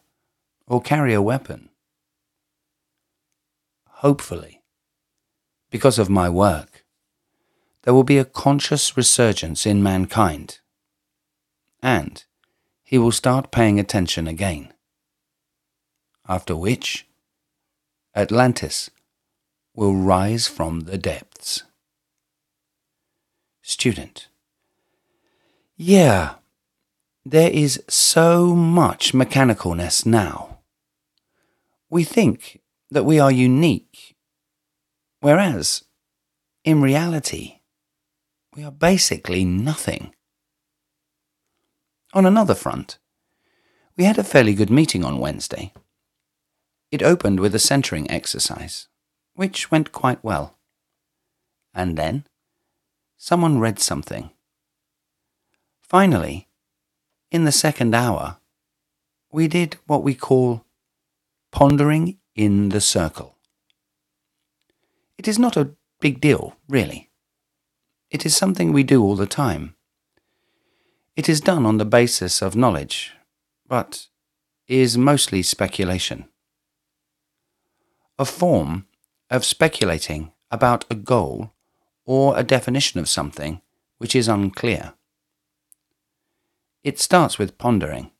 or 0.67 0.81
carry 0.81 1.13
a 1.13 1.21
weapon. 1.21 1.69
Hopefully, 3.99 4.61
because 5.69 5.99
of 5.99 6.09
my 6.09 6.29
work, 6.29 6.85
there 7.83 7.93
will 7.93 8.03
be 8.03 8.17
a 8.17 8.25
conscious 8.25 8.97
resurgence 8.97 9.65
in 9.65 9.83
mankind, 9.83 10.59
and 11.81 12.25
he 12.83 12.97
will 12.97 13.11
start 13.11 13.51
paying 13.51 13.79
attention 13.79 14.27
again. 14.27 14.73
After 16.27 16.55
which, 16.55 17.07
Atlantis 18.15 18.89
will 19.75 19.93
rise 19.93 20.47
from 20.47 20.81
the 20.81 20.97
depths. 20.97 21.63
Student. 23.61 24.29
Yeah, 25.75 26.35
there 27.25 27.51
is 27.51 27.83
so 27.89 28.55
much 28.55 29.13
mechanicalness 29.13 30.05
now. 30.05 30.59
We 31.89 32.05
think 32.05 32.61
that 32.89 33.03
we 33.03 33.19
are 33.19 33.31
unique, 33.31 34.15
whereas, 35.19 35.83
in 36.63 36.81
reality, 36.81 37.59
we 38.55 38.63
are 38.63 38.71
basically 38.71 39.43
nothing. 39.43 40.13
On 42.13 42.25
another 42.25 42.55
front, 42.55 42.97
we 43.97 44.05
had 44.05 44.17
a 44.17 44.23
fairly 44.23 44.53
good 44.53 44.69
meeting 44.69 45.03
on 45.03 45.19
Wednesday. 45.19 45.73
It 46.95 47.03
opened 47.03 47.41
with 47.41 47.53
a 47.53 47.59
centering 47.59 48.09
exercise, 48.09 48.87
which 49.33 49.69
went 49.69 49.91
quite 49.91 50.23
well. 50.23 50.55
And 51.73 51.97
then, 51.97 52.25
someone 53.17 53.59
read 53.59 53.79
something. 53.79 54.29
Finally, 55.81 56.47
in 57.31 57.43
the 57.43 57.51
second 57.51 57.93
hour, 57.93 58.37
we 59.29 59.49
did 59.49 59.75
what 59.87 60.03
we 60.03 60.15
call 60.15 60.63
pondering 61.51 62.17
in 62.33 62.69
the 62.69 62.79
circle. 62.79 63.35
It 65.17 65.27
is 65.27 65.37
not 65.37 65.57
a 65.57 65.71
big 65.99 66.21
deal, 66.21 66.55
really. 66.69 67.09
It 68.09 68.25
is 68.25 68.37
something 68.37 68.71
we 68.71 68.83
do 68.83 69.03
all 69.03 69.17
the 69.17 69.27
time. 69.27 69.75
It 71.17 71.27
is 71.27 71.41
done 71.41 71.65
on 71.65 71.75
the 71.75 71.83
basis 71.83 72.41
of 72.41 72.55
knowledge, 72.55 73.11
but 73.67 74.07
is 74.69 74.97
mostly 74.97 75.43
speculation. 75.43 76.29
A 78.17 78.25
form 78.25 78.87
of 79.29 79.43
speculating 79.43 80.31
about 80.49 80.85
a 80.89 80.95
goal 80.95 81.51
or 82.05 82.37
a 82.37 82.43
definition 82.43 82.99
of 82.99 83.09
something 83.09 83.61
which 83.97 84.15
is 84.15 84.27
unclear. 84.27 84.93
It 86.83 86.99
starts 86.99 87.37
with 87.37 87.57
pondering. 87.57 88.11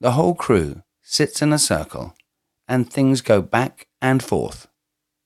The 0.00 0.12
whole 0.12 0.34
crew 0.34 0.82
sits 1.02 1.42
in 1.42 1.52
a 1.52 1.58
circle 1.58 2.14
and 2.68 2.88
things 2.88 3.22
go 3.22 3.42
back 3.42 3.88
and 4.00 4.22
forth, 4.22 4.68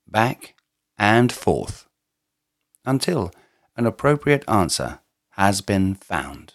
back 0.06 0.54
and 0.96 1.32
forth 1.32 1.86
until 2.84 3.30
an 3.76 3.86
appropriate 3.86 4.44
answer 4.48 5.00
has 5.30 5.60
been 5.60 5.94
found. 5.94 6.54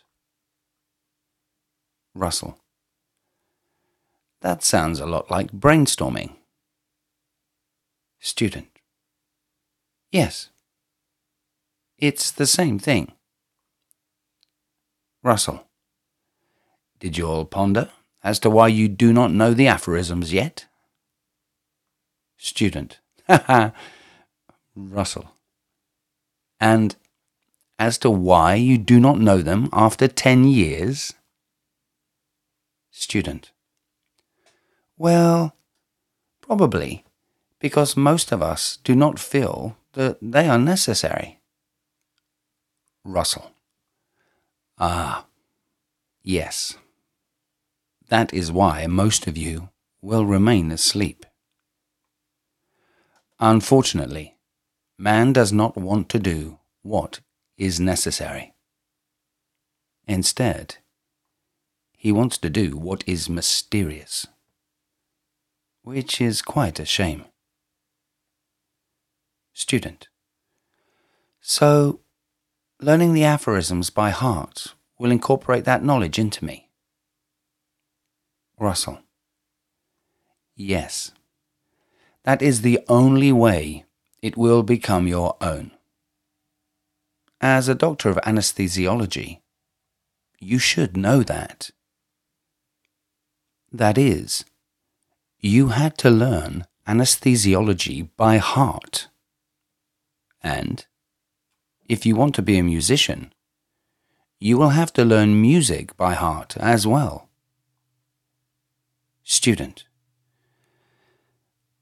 Russell. 2.13 2.59
That 4.41 4.63
sounds 4.63 4.99
a 4.99 5.05
lot 5.05 5.31
like 5.31 5.51
brainstorming. 5.51 6.35
Student. 8.19 8.67
Yes. 10.11 10.49
It's 11.97 12.31
the 12.31 12.45
same 12.45 12.79
thing. 12.79 13.11
Russell. 15.23 15.65
Did 16.99 17.17
you 17.17 17.27
all 17.27 17.45
ponder 17.45 17.89
as 18.23 18.39
to 18.39 18.49
why 18.49 18.67
you 18.67 18.87
do 18.87 19.13
not 19.13 19.31
know 19.31 19.53
the 19.53 19.67
aphorisms 19.67 20.31
yet? 20.33 20.65
Student. 22.37 22.99
Ha 23.27 23.43
ha. 23.47 23.71
Russell 24.75 25.35
and 26.59 26.95
as 27.77 27.97
to 27.99 28.09
why 28.09 28.55
you 28.55 28.77
do 28.77 28.99
not 28.99 29.19
know 29.19 29.41
them 29.41 29.69
after 29.73 30.07
ten 30.07 30.45
years? 30.45 31.13
Student. 32.91 33.51
Well, 34.97 35.55
probably 36.41 37.03
because 37.59 37.97
most 37.97 38.31
of 38.31 38.41
us 38.41 38.77
do 38.83 38.95
not 38.95 39.19
feel 39.19 39.77
that 39.93 40.17
they 40.21 40.47
are 40.47 40.59
necessary. 40.59 41.39
Russell. 43.03 43.51
Ah, 44.77 45.25
yes. 46.23 46.77
That 48.09 48.33
is 48.33 48.51
why 48.51 48.87
most 48.87 49.27
of 49.27 49.37
you 49.37 49.69
will 50.01 50.25
remain 50.25 50.71
asleep. 50.71 51.25
Unfortunately, 53.39 54.35
Man 54.97 55.33
does 55.33 55.51
not 55.51 55.75
want 55.75 56.07
to 56.09 56.19
do 56.19 56.59
what 56.81 57.19
is 57.57 57.79
necessary. 57.79 58.53
Instead, 60.07 60.77
he 61.97 62.11
wants 62.11 62.37
to 62.37 62.49
do 62.49 62.77
what 62.77 63.03
is 63.05 63.29
mysterious, 63.29 64.27
which 65.85 66.19
is 66.19 66.41
quite 66.41 66.79
a 66.79 66.85
shame. 66.85 67.25
Student. 69.53 70.07
So, 71.39 71.99
learning 72.81 73.13
the 73.13 73.23
aphorisms 73.23 73.91
by 73.91 74.09
heart 74.09 74.73
will 74.97 75.11
incorporate 75.11 75.63
that 75.65 75.83
knowledge 75.83 76.17
into 76.17 76.43
me. 76.43 76.69
Russell. 78.59 78.99
Yes. 80.55 81.11
That 82.23 82.41
is 82.41 82.61
the 82.61 82.79
only 82.87 83.31
way 83.31 83.85
it 84.23 84.35
will 84.35 84.63
become 84.63 85.07
your 85.07 85.37
own. 85.39 85.69
As 87.39 87.67
a 87.67 87.75
doctor 87.75 88.09
of 88.09 88.17
anesthesiology, 88.17 89.41
you 90.39 90.57
should 90.57 90.97
know 90.97 91.21
that. 91.21 91.69
That 93.71 93.99
is, 93.99 94.45
you 95.45 95.67
had 95.67 95.95
to 95.95 96.09
learn 96.09 96.65
anesthesiology 96.87 98.09
by 98.17 98.37
heart. 98.37 99.09
And, 100.41 100.83
if 101.87 102.03
you 102.03 102.15
want 102.15 102.33
to 102.35 102.41
be 102.41 102.57
a 102.57 102.63
musician, 102.63 103.31
you 104.39 104.57
will 104.57 104.69
have 104.69 104.91
to 104.93 105.05
learn 105.05 105.39
music 105.39 105.95
by 105.97 106.15
heart 106.15 106.57
as 106.57 106.87
well. 106.87 107.29
Student. 109.23 109.85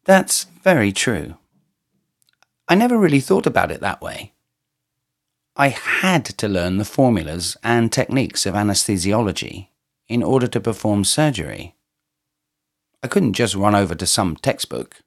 That's 0.04 0.44
very 0.62 0.92
true. 0.92 1.36
I 2.68 2.76
never 2.76 2.98
really 2.98 3.22
thought 3.22 3.48
about 3.48 3.72
it 3.72 3.80
that 3.80 4.02
way. 4.02 4.34
I 5.56 5.70
had 5.70 6.26
to 6.26 6.50
learn 6.50 6.78
the 6.78 6.86
formulas 6.86 7.56
and 7.64 7.92
techniques 7.92 8.46
of 8.46 8.56
anesthesiology 8.56 9.70
in 10.10 10.22
order 10.22 10.48
to 10.48 10.60
perform 10.60 11.06
surgery. 11.06 11.76
I 13.04 13.08
couldn't 13.08 13.34
just 13.34 13.54
run 13.54 13.76
over 13.76 13.94
to 13.96 14.08
some 14.08 14.38
textbook. 14.38 15.02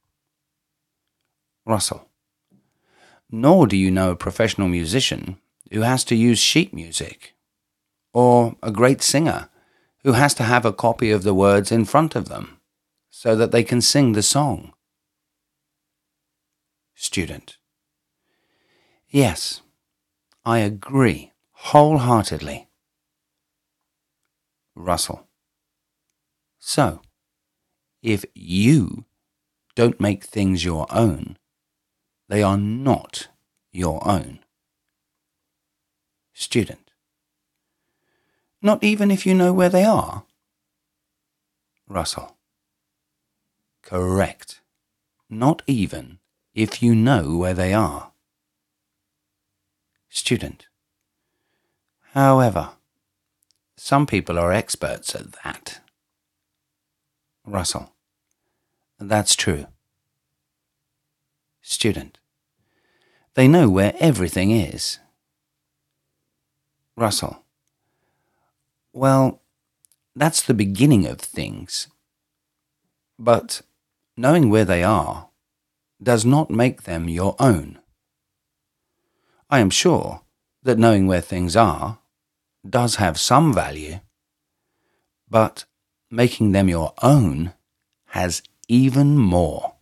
Russell. 1.64 2.10
Nor 3.30 3.66
do 3.66 3.76
you 3.76 3.90
know 3.90 4.10
a 4.10 4.16
professional 4.16 4.68
musician 4.68 5.38
who 5.72 5.80
has 5.80 6.04
to 6.04 6.14
use 6.14 6.38
sheet 6.38 6.74
music, 6.74 7.34
or 8.12 8.54
a 8.62 8.70
great 8.70 9.02
singer 9.02 9.48
who 10.04 10.12
has 10.12 10.34
to 10.34 10.44
have 10.44 10.64
a 10.64 10.72
copy 10.72 11.10
of 11.10 11.22
the 11.22 11.34
words 11.34 11.72
in 11.72 11.84
front 11.84 12.14
of 12.14 12.28
them 12.28 12.60
so 13.10 13.34
that 13.34 13.50
they 13.50 13.64
can 13.64 13.80
sing 13.80 14.12
the 14.12 14.22
song. 14.22 14.74
Student. 16.94 17.56
Yes, 19.08 19.62
I 20.44 20.58
agree 20.58 21.32
wholeheartedly. 21.52 22.68
Russell. 24.74 25.26
So, 26.58 27.00
if 28.06 28.24
you 28.36 29.04
don't 29.74 30.00
make 30.00 30.22
things 30.22 30.64
your 30.64 30.86
own, 30.90 31.36
they 32.28 32.40
are 32.40 32.56
not 32.56 33.26
your 33.72 34.00
own. 34.08 34.38
Student. 36.32 36.92
Not 38.62 38.84
even 38.84 39.10
if 39.10 39.26
you 39.26 39.34
know 39.34 39.52
where 39.52 39.68
they 39.68 39.82
are? 39.84 40.22
Russell. 41.88 42.36
Correct. 43.82 44.60
Not 45.28 45.62
even 45.66 46.20
if 46.54 46.80
you 46.80 46.94
know 46.94 47.36
where 47.36 47.54
they 47.54 47.74
are. 47.74 48.12
Student. 50.08 50.68
However, 52.12 52.70
some 53.76 54.06
people 54.06 54.38
are 54.38 54.52
experts 54.52 55.12
at 55.16 55.32
that. 55.42 55.80
Russell. 57.44 57.95
That's 58.98 59.36
true. 59.36 59.66
Student. 61.60 62.18
They 63.34 63.46
know 63.48 63.68
where 63.68 63.94
everything 63.98 64.50
is. 64.50 64.98
Russell. 66.96 67.44
Well, 68.92 69.42
that's 70.14 70.40
the 70.40 70.54
beginning 70.54 71.06
of 71.06 71.18
things. 71.18 71.88
But 73.18 73.60
knowing 74.16 74.48
where 74.48 74.64
they 74.64 74.82
are 74.82 75.28
does 76.02 76.24
not 76.24 76.50
make 76.50 76.82
them 76.82 77.08
your 77.08 77.36
own. 77.38 77.78
I 79.50 79.60
am 79.60 79.70
sure 79.70 80.22
that 80.62 80.78
knowing 80.78 81.06
where 81.06 81.20
things 81.20 81.54
are 81.54 81.98
does 82.68 82.96
have 82.96 83.20
some 83.20 83.52
value, 83.52 84.00
but 85.28 85.64
making 86.10 86.52
them 86.52 86.68
your 86.68 86.94
own 87.02 87.52
has 88.06 88.42
even 88.68 89.16
more. 89.16 89.74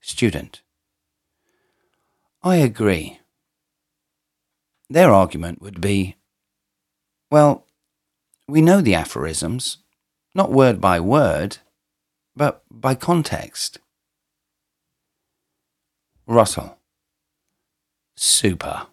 Student. 0.00 0.62
I 2.42 2.56
agree. 2.56 3.20
Their 4.88 5.12
argument 5.12 5.60
would 5.62 5.80
be 5.80 6.16
well, 7.30 7.64
we 8.48 8.60
know 8.60 8.80
the 8.80 8.94
aphorisms, 8.94 9.78
not 10.34 10.50
word 10.50 10.80
by 10.80 10.98
word, 10.98 11.58
but 12.34 12.62
by 12.70 12.96
context. 12.96 13.78
Russell. 16.26 16.78
Super. 18.16 18.86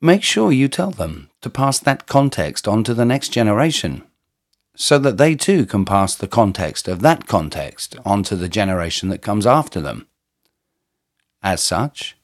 Make 0.00 0.22
sure 0.22 0.50
you 0.50 0.68
tell 0.68 0.90
them 0.90 1.28
to 1.42 1.50
pass 1.50 1.78
that 1.78 2.06
context 2.06 2.66
on 2.66 2.82
to 2.84 2.94
the 2.94 3.04
next 3.04 3.28
generation, 3.28 4.04
so 4.80 4.98
that 4.98 5.18
they 5.18 5.34
too 5.34 5.66
can 5.66 5.84
pass 5.84 6.14
the 6.14 6.26
context 6.26 6.88
of 6.88 7.02
that 7.02 7.26
context 7.26 7.96
on 8.02 8.22
to 8.22 8.34
the 8.34 8.48
generation 8.48 9.10
that 9.10 9.20
comes 9.20 9.44
after 9.44 9.78
them. 9.78 10.06
As 11.42 11.62
such, 11.62 12.16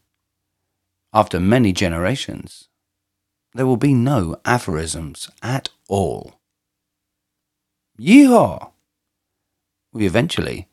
after 1.12 1.38
many 1.38 1.75
generations, 1.75 2.71
there 3.53 3.66
will 3.66 3.77
be 3.77 3.92
no 3.92 4.37
aphorisms 4.47 5.29
at 5.42 5.69
all. 5.87 6.40
Yeehaw! 8.01 8.71
We 9.92 10.07
eventually 10.07 10.66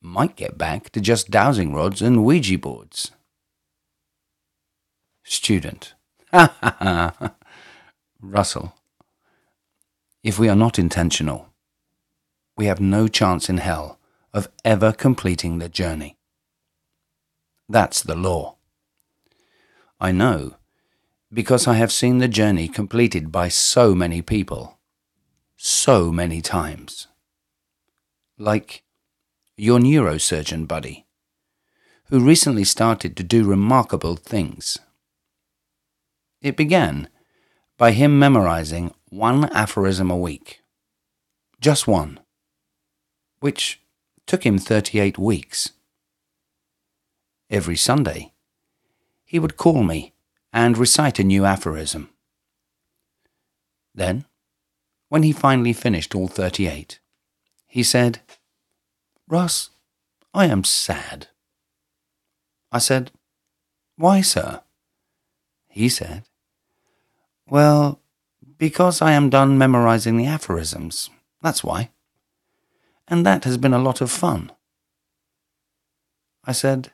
might 0.00 0.36
get 0.36 0.56
back 0.56 0.90
to 0.90 1.00
just 1.00 1.28
dowsing 1.28 1.74
rods 1.74 2.02
and 2.02 2.24
Ouija 2.24 2.56
boards. 2.56 3.10
Student. 5.24 5.94
Ha 6.30 7.34
Russell. 8.20 8.76
If 10.24 10.38
we 10.38 10.48
are 10.48 10.56
not 10.56 10.78
intentional, 10.78 11.50
we 12.56 12.64
have 12.64 12.80
no 12.80 13.08
chance 13.08 13.50
in 13.50 13.58
hell 13.58 14.00
of 14.32 14.48
ever 14.64 14.90
completing 14.90 15.58
the 15.58 15.68
journey. 15.68 16.16
That's 17.68 18.00
the 18.00 18.16
law. 18.16 18.56
I 20.00 20.12
know 20.12 20.54
because 21.30 21.66
I 21.66 21.74
have 21.74 21.92
seen 21.92 22.18
the 22.18 22.28
journey 22.28 22.68
completed 22.68 23.30
by 23.30 23.48
so 23.48 23.94
many 23.94 24.22
people, 24.22 24.78
so 25.56 26.10
many 26.10 26.40
times. 26.40 27.08
Like 28.38 28.82
your 29.58 29.78
neurosurgeon 29.78 30.66
buddy, 30.66 31.06
who 32.06 32.18
recently 32.20 32.64
started 32.64 33.14
to 33.18 33.22
do 33.22 33.44
remarkable 33.44 34.16
things. 34.16 34.78
It 36.40 36.56
began 36.56 37.08
by 37.76 37.92
him 37.92 38.18
memorizing 38.18 38.94
one 39.14 39.44
aphorism 39.50 40.10
a 40.10 40.16
week. 40.16 40.60
Just 41.60 41.86
one. 41.86 42.18
Which 43.40 43.80
took 44.26 44.44
him 44.44 44.58
38 44.58 45.18
weeks. 45.18 45.70
Every 47.48 47.76
Sunday, 47.76 48.32
he 49.24 49.38
would 49.38 49.56
call 49.56 49.84
me 49.84 50.14
and 50.52 50.76
recite 50.76 51.18
a 51.18 51.24
new 51.24 51.44
aphorism. 51.44 52.10
Then, 53.94 54.24
when 55.08 55.22
he 55.22 55.32
finally 55.32 55.72
finished 55.72 56.14
all 56.14 56.26
38, 56.26 56.98
he 57.66 57.82
said, 57.82 58.20
Russ, 59.28 59.70
I 60.32 60.46
am 60.46 60.64
sad. 60.64 61.28
I 62.72 62.78
said, 62.78 63.12
Why, 63.96 64.20
sir? 64.20 64.62
He 65.68 65.88
said, 65.88 66.24
well, 67.46 68.00
because 68.58 69.02
I 69.02 69.12
am 69.12 69.30
done 69.30 69.58
memorizing 69.58 70.16
the 70.16 70.26
aphorisms. 70.26 71.10
That's 71.42 71.64
why. 71.64 71.90
And 73.08 73.24
that 73.26 73.44
has 73.44 73.58
been 73.58 73.74
a 73.74 73.78
lot 73.82 74.00
of 74.00 74.10
fun. 74.10 74.52
I 76.44 76.52
said, 76.52 76.90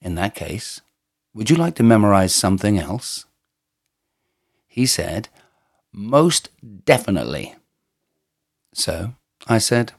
In 0.00 0.14
that 0.14 0.34
case, 0.34 0.80
would 1.34 1.50
you 1.50 1.56
like 1.56 1.74
to 1.76 1.82
memorize 1.82 2.34
something 2.34 2.78
else? 2.78 3.26
He 4.66 4.86
said, 4.86 5.28
Most 5.92 6.48
definitely. 6.84 7.56
So 8.72 9.14
I 9.48 9.58
said, 9.58 9.92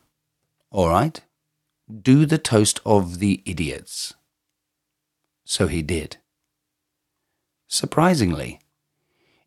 All 0.72 0.90
right, 0.90 1.20
do 2.02 2.26
the 2.26 2.38
toast 2.38 2.80
of 2.86 3.20
the 3.20 3.42
idiots. 3.46 4.14
So 5.44 5.68
he 5.68 5.82
did. 5.82 6.18
Surprisingly, 7.68 8.61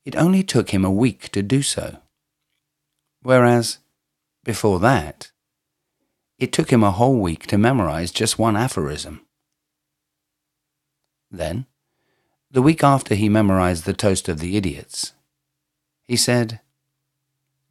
it 0.04 0.16
only 0.16 0.42
took 0.42 0.70
him 0.70 0.84
a 0.84 0.90
week 0.90 1.30
to 1.30 1.42
do 1.42 1.62
so. 1.62 1.98
Whereas, 3.22 3.78
before 4.44 4.78
that, 4.80 5.30
it 6.38 6.52
took 6.52 6.70
him 6.70 6.82
a 6.82 6.90
whole 6.90 7.18
week 7.18 7.46
to 7.46 7.56
memorize 7.56 8.10
just 8.10 8.38
one 8.38 8.56
aphorism. 8.56 9.24
Then, 11.30 11.66
the 12.50 12.62
week 12.62 12.84
after 12.84 13.14
he 13.14 13.28
memorized 13.28 13.84
the 13.84 13.94
Toast 13.94 14.28
of 14.28 14.40
the 14.40 14.56
Idiots, 14.56 15.14
he 16.02 16.16
said, 16.16 16.60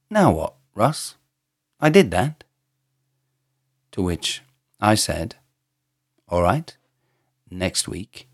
Now 0.09 0.31
what, 0.31 0.55
Russ? 0.73 1.15
I 1.79 1.89
did 1.89 2.09
that. 2.11 2.43
To 3.91 4.01
which 4.01 4.41
I 4.79 4.95
said, 4.95 5.35
All 6.27 6.41
right, 6.41 6.75
next 7.49 7.87
week, 7.87 8.27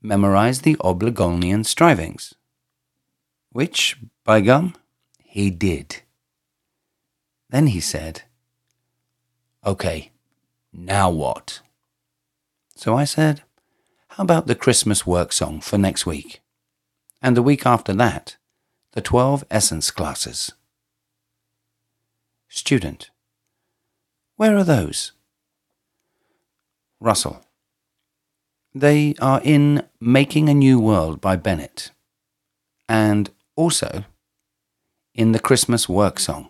memorize 0.00 0.60
the 0.60 0.76
Obligolnian 0.76 1.66
strivings 1.66 2.34
which, 3.52 3.96
by 4.24 4.40
gum, 4.40 4.74
he 5.18 5.50
did. 5.50 6.02
Then 7.50 7.68
he 7.68 7.80
said, 7.80 8.22
Okay, 9.66 10.12
now 10.72 11.10
what? 11.10 11.60
So 12.74 12.96
I 12.96 13.04
said, 13.04 13.42
How 14.08 14.22
about 14.22 14.46
the 14.46 14.54
Christmas 14.54 15.06
work 15.06 15.32
song 15.32 15.60
for 15.60 15.76
next 15.76 16.06
week? 16.06 16.40
And 17.20 17.36
the 17.36 17.42
week 17.42 17.66
after 17.66 17.92
that, 17.94 18.36
the 18.92 19.00
12 19.00 19.44
essence 19.50 19.90
classes. 19.90 20.52
Student, 22.48 23.10
where 24.36 24.56
are 24.56 24.64
those? 24.64 25.12
Russell, 26.98 27.44
they 28.74 29.14
are 29.20 29.40
in 29.44 29.84
Making 30.00 30.48
a 30.48 30.54
New 30.54 30.80
World 30.80 31.20
by 31.20 31.36
Bennett 31.36 31.90
and 32.88 33.30
also 33.60 34.04
in 35.14 35.32
the 35.32 35.38
Christmas 35.38 35.86
work 35.86 36.18
song, 36.18 36.48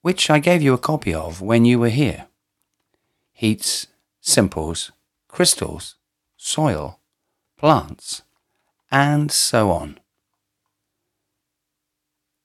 which 0.00 0.30
I 0.30 0.38
gave 0.38 0.62
you 0.62 0.72
a 0.72 0.78
copy 0.78 1.12
of 1.12 1.42
when 1.42 1.64
you 1.64 1.80
were 1.80 1.88
here. 1.88 2.26
Heats, 3.32 3.88
simples, 4.20 4.92
crystals, 5.26 5.96
soil, 6.36 7.00
plants, 7.58 8.22
and 8.92 9.32
so 9.32 9.72
on. 9.72 9.98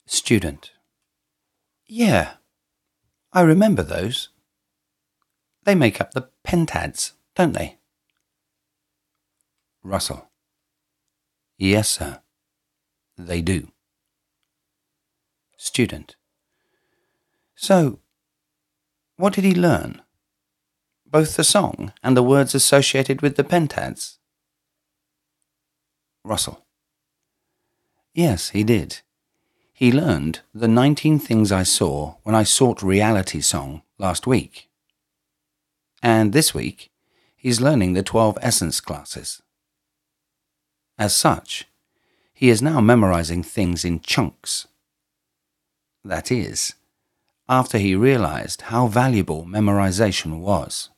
Student. 0.07 0.71
Yeah, 1.85 2.31
I 3.31 3.41
remember 3.41 3.83
those. 3.83 4.29
They 5.65 5.75
make 5.75 6.01
up 6.01 6.13
the 6.13 6.29
pentads, 6.43 7.11
don't 7.35 7.53
they? 7.53 7.77
Russell. 9.83 10.27
Yes, 11.57 11.87
sir. 11.89 12.21
They 13.19 13.41
do. 13.41 13.67
Student. 15.57 16.15
So, 17.53 17.99
what 19.17 19.33
did 19.33 19.43
he 19.43 19.53
learn? 19.53 20.01
Both 21.05 21.35
the 21.35 21.43
song 21.43 21.91
and 22.01 22.15
the 22.15 22.23
words 22.23 22.55
associated 22.55 23.21
with 23.21 23.35
the 23.35 23.43
pentads? 23.43 24.19
Russell. 26.23 26.65
Yes, 28.13 28.51
he 28.51 28.63
did. 28.63 29.01
He 29.73 29.91
learned 29.91 30.39
the 30.53 30.69
19 30.69 31.19
things 31.19 31.51
I 31.51 31.63
saw 31.63 32.15
when 32.23 32.35
I 32.35 32.43
sought 32.43 32.81
reality 32.81 33.41
song 33.41 33.81
last 33.97 34.27
week. 34.27 34.69
And 36.01 36.31
this 36.31 36.53
week, 36.53 36.89
he's 37.35 37.59
learning 37.59 37.93
the 37.93 38.03
12 38.03 38.37
essence 38.41 38.79
classes. 38.79 39.41
As 40.97 41.13
such, 41.13 41.68
he 42.39 42.49
is 42.49 42.61
now 42.61 42.79
memorizing 42.79 43.43
things 43.43 43.83
in 43.83 43.99
chunks. 43.99 44.65
That 46.05 46.31
is, 46.31 46.73
after 47.49 47.77
he 47.77 47.95
realized 47.95 48.61
how 48.71 48.87
valuable 48.87 49.43
memorization 49.43 50.39
was. 50.39 50.89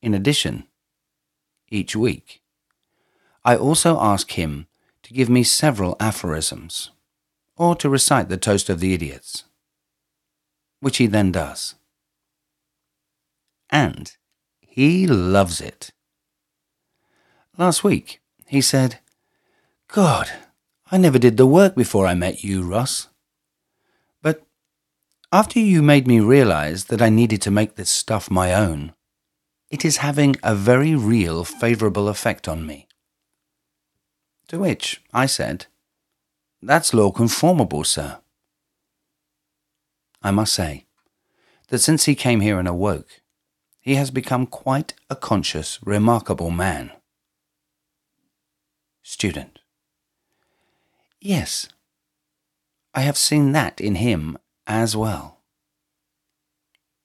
In 0.00 0.14
addition, 0.14 0.68
each 1.72 1.96
week, 1.96 2.40
I 3.44 3.56
also 3.56 3.98
ask 3.98 4.30
him 4.30 4.68
to 5.02 5.12
give 5.12 5.28
me 5.28 5.42
several 5.42 5.96
aphorisms, 5.98 6.92
or 7.56 7.74
to 7.74 7.88
recite 7.88 8.28
the 8.28 8.36
Toast 8.36 8.70
of 8.70 8.78
the 8.78 8.94
Idiots, 8.94 9.42
which 10.78 10.98
he 10.98 11.08
then 11.08 11.32
does. 11.32 11.74
And 13.70 14.12
he 14.60 15.08
loves 15.08 15.60
it. 15.60 15.90
Last 17.58 17.82
week, 17.82 18.20
he 18.46 18.60
said, 18.60 19.00
God, 19.88 20.30
I 20.90 20.98
never 20.98 21.18
did 21.18 21.36
the 21.36 21.46
work 21.46 21.74
before 21.74 22.06
I 22.06 22.14
met 22.14 22.42
you, 22.42 22.62
Ross. 22.62 23.08
But 24.20 24.42
after 25.32 25.58
you 25.58 25.82
made 25.82 26.06
me 26.06 26.20
realize 26.20 26.86
that 26.86 27.00
I 27.00 27.08
needed 27.08 27.40
to 27.42 27.50
make 27.50 27.76
this 27.76 27.90
stuff 27.90 28.30
my 28.30 28.52
own, 28.52 28.92
it 29.70 29.84
is 29.84 29.98
having 29.98 30.36
a 30.42 30.54
very 30.54 30.94
real 30.94 31.44
favorable 31.44 32.08
effect 32.08 32.48
on 32.48 32.66
me. 32.66 32.88
To 34.48 34.58
which 34.58 35.02
I 35.12 35.26
said, 35.26 35.66
That's 36.62 36.94
law 36.94 37.10
conformable, 37.10 37.84
sir. 37.84 38.18
I 40.22 40.30
must 40.30 40.52
say 40.52 40.86
that 41.68 41.78
since 41.78 42.04
he 42.04 42.14
came 42.14 42.40
here 42.40 42.58
and 42.58 42.68
awoke, 42.68 43.22
he 43.80 43.94
has 43.94 44.10
become 44.10 44.46
quite 44.46 44.94
a 45.08 45.16
conscious, 45.16 45.78
remarkable 45.84 46.50
man. 46.50 46.92
Student. 49.02 49.55
Yes, 51.26 51.68
I 52.94 53.00
have 53.00 53.16
seen 53.16 53.50
that 53.50 53.80
in 53.80 53.96
him 53.96 54.38
as 54.64 54.96
well. 54.96 55.40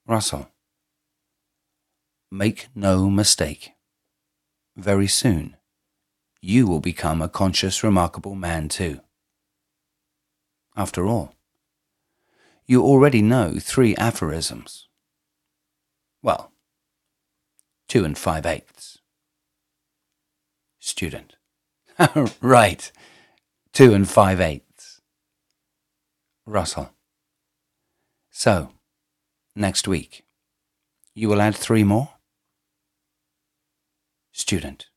Russell. 0.06 0.48
Make 2.32 2.68
no 2.76 3.10
mistake. 3.10 3.72
Very 4.76 5.08
soon, 5.08 5.58
you 6.40 6.68
will 6.68 6.82
become 6.82 7.20
a 7.20 7.28
conscious, 7.28 7.84
remarkable 7.84 8.36
man 8.36 8.70
too. 8.70 9.02
After 10.76 11.08
all, 11.08 11.34
you 12.68 12.84
already 12.84 13.24
know 13.24 13.56
three 13.60 13.96
aphorisms. 13.96 14.88
Well, 16.22 16.52
two 17.88 18.06
and 18.06 18.16
five 18.16 18.46
eighths. 18.46 19.00
Student. 20.80 21.38
right, 22.40 22.92
two 23.74 23.94
and 23.94 24.10
five 24.10 24.42
eighths. 24.42 25.02
Russell. 26.46 26.92
So, 28.30 28.72
next 29.56 29.88
week, 29.88 30.26
you 31.14 31.30
will 31.30 31.42
add 31.42 31.56
three 31.56 31.84
more? 31.84 32.10
Student. 34.32 34.88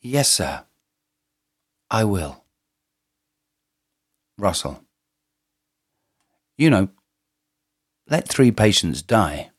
Yes, 0.00 0.30
sir. 0.30 0.64
I 1.90 2.04
will. 2.04 2.44
Russell. 4.36 4.84
You 6.56 6.70
know, 6.70 6.88
let 8.08 8.28
three 8.28 8.50
patients 8.50 9.02
die, 9.02 9.50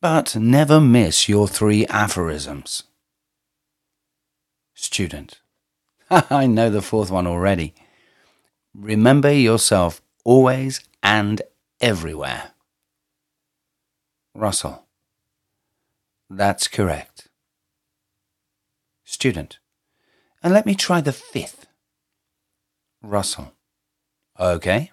but 0.00 0.36
never 0.36 0.80
miss 0.80 1.28
your 1.28 1.48
three 1.48 1.86
aphorisms. 1.86 2.84
Student. 4.74 5.40
I 6.30 6.46
know 6.46 6.70
the 6.70 6.82
fourth 6.82 7.10
one 7.10 7.26
already. 7.26 7.74
Remember 8.74 9.32
yourself 9.32 10.00
always 10.24 10.80
and 11.02 11.42
everywhere. 11.80 12.52
Russell. 14.34 14.86
That's 16.30 16.68
correct. 16.68 17.28
Student. 19.04 19.58
And 20.42 20.52
let 20.52 20.66
me 20.66 20.74
try 20.74 21.00
the 21.00 21.12
fifth. 21.12 21.66
Russell. 23.02 23.52
Okay. 24.38 24.92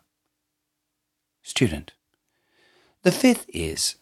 Student. 1.44 1.94
The 3.04 3.12
fifth 3.12 3.46
is 3.54 3.96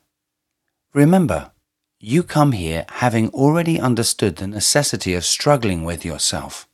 Remember, 0.93 1.51
you 1.99 2.21
come 2.21 2.51
here 2.51 2.85
having 2.89 3.29
already 3.29 3.79
understood 3.79 4.35
the 4.35 4.47
necessity 4.47 5.13
of 5.15 5.25
struggling 5.25 5.83
with 5.83 6.05
yourself. 6.05 6.67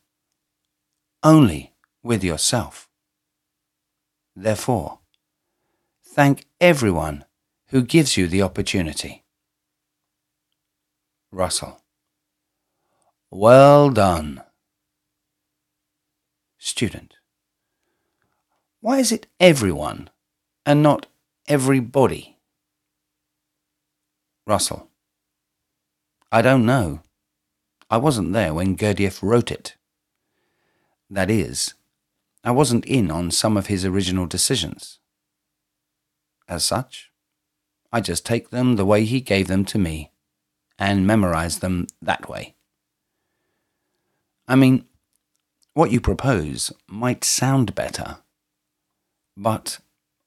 Only 1.22 1.74
with 2.02 2.24
yourself. 2.24 2.88
Therefore, 4.34 5.00
thank 6.02 6.46
everyone 6.60 7.24
who 7.68 7.82
gives 7.82 8.16
you 8.16 8.26
the 8.26 8.42
opportunity. 8.42 9.24
Russell. 11.30 11.82
Well 13.30 13.90
done. 13.90 14.42
Student. 16.58 17.14
Why 18.80 18.98
is 18.98 19.12
it 19.12 19.26
everyone 19.38 20.08
and 20.64 20.82
not 20.82 21.06
everybody? 21.46 22.38
Russell. 24.46 24.88
I 26.32 26.40
don't 26.40 26.64
know. 26.64 27.02
I 27.90 27.98
wasn't 27.98 28.32
there 28.32 28.54
when 28.54 28.76
Gurdjieff 28.76 29.22
wrote 29.22 29.50
it. 29.50 29.76
That 31.10 31.28
is, 31.28 31.74
I 32.44 32.52
wasn't 32.52 32.86
in 32.86 33.10
on 33.10 33.32
some 33.32 33.56
of 33.56 33.66
his 33.66 33.84
original 33.84 34.26
decisions. 34.26 35.00
As 36.48 36.64
such, 36.64 37.10
I 37.92 38.00
just 38.00 38.24
take 38.24 38.50
them 38.50 38.76
the 38.76 38.86
way 38.86 39.04
he 39.04 39.20
gave 39.20 39.48
them 39.48 39.64
to 39.66 39.78
me 39.78 40.12
and 40.78 41.06
memorize 41.06 41.58
them 41.58 41.88
that 42.00 42.28
way. 42.28 42.54
I 44.46 44.54
mean, 44.54 44.84
what 45.74 45.90
you 45.90 46.00
propose 46.00 46.72
might 46.86 47.24
sound 47.24 47.74
better, 47.74 48.18
but 49.36 49.80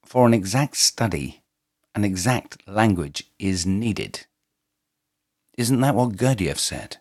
for 0.06 0.28
an 0.28 0.34
exact 0.34 0.78
study, 0.78 1.44
an 1.96 2.04
exact 2.04 2.68
language 2.68 3.24
is 3.40 3.66
needed. 3.66 4.26
Isn't 5.58 5.82
that 5.82 5.96
what 5.96 6.18
Gurdjieff 6.18 6.60
said? 6.60 6.98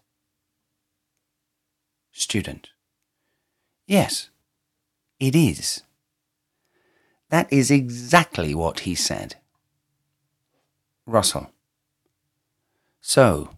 Student. 2.13 2.71
Yes, 3.93 4.31
it 5.21 5.37
is. 5.37 5.83
That 7.29 7.53
is 7.53 7.71
exactly 7.71 8.55
what 8.55 8.81
he 8.89 8.95
said. 8.95 9.35
Russell. 11.05 11.51
So, 13.03 13.51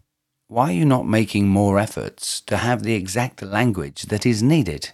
why 0.47 0.71
are 0.71 0.73
you 0.73 0.83
not 0.83 1.07
making 1.07 1.47
more 1.47 1.79
efforts 1.79 2.41
to 2.47 2.57
have 2.57 2.83
the 2.83 2.95
exact 2.95 3.43
language 3.43 4.07
that 4.07 4.25
is 4.25 4.43
needed? 4.43 4.91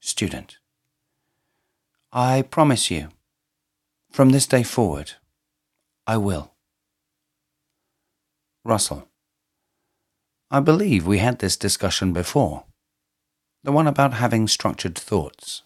Student. 0.00 0.58
I 2.12 2.42
promise 2.42 2.90
you, 2.90 3.08
from 4.10 4.28
this 4.28 4.46
day 4.46 4.62
forward, 4.62 5.12
I 6.06 6.18
will. 6.18 6.52
Russell. 8.62 9.08
I 10.50 10.60
believe 10.60 11.06
we 11.06 11.16
had 11.16 11.38
this 11.38 11.56
discussion 11.56 12.12
before. 12.12 12.64
The 13.64 13.72
one 13.72 13.86
about 13.86 14.14
having 14.14 14.48
structured 14.48 14.98
thoughts. 14.98 15.62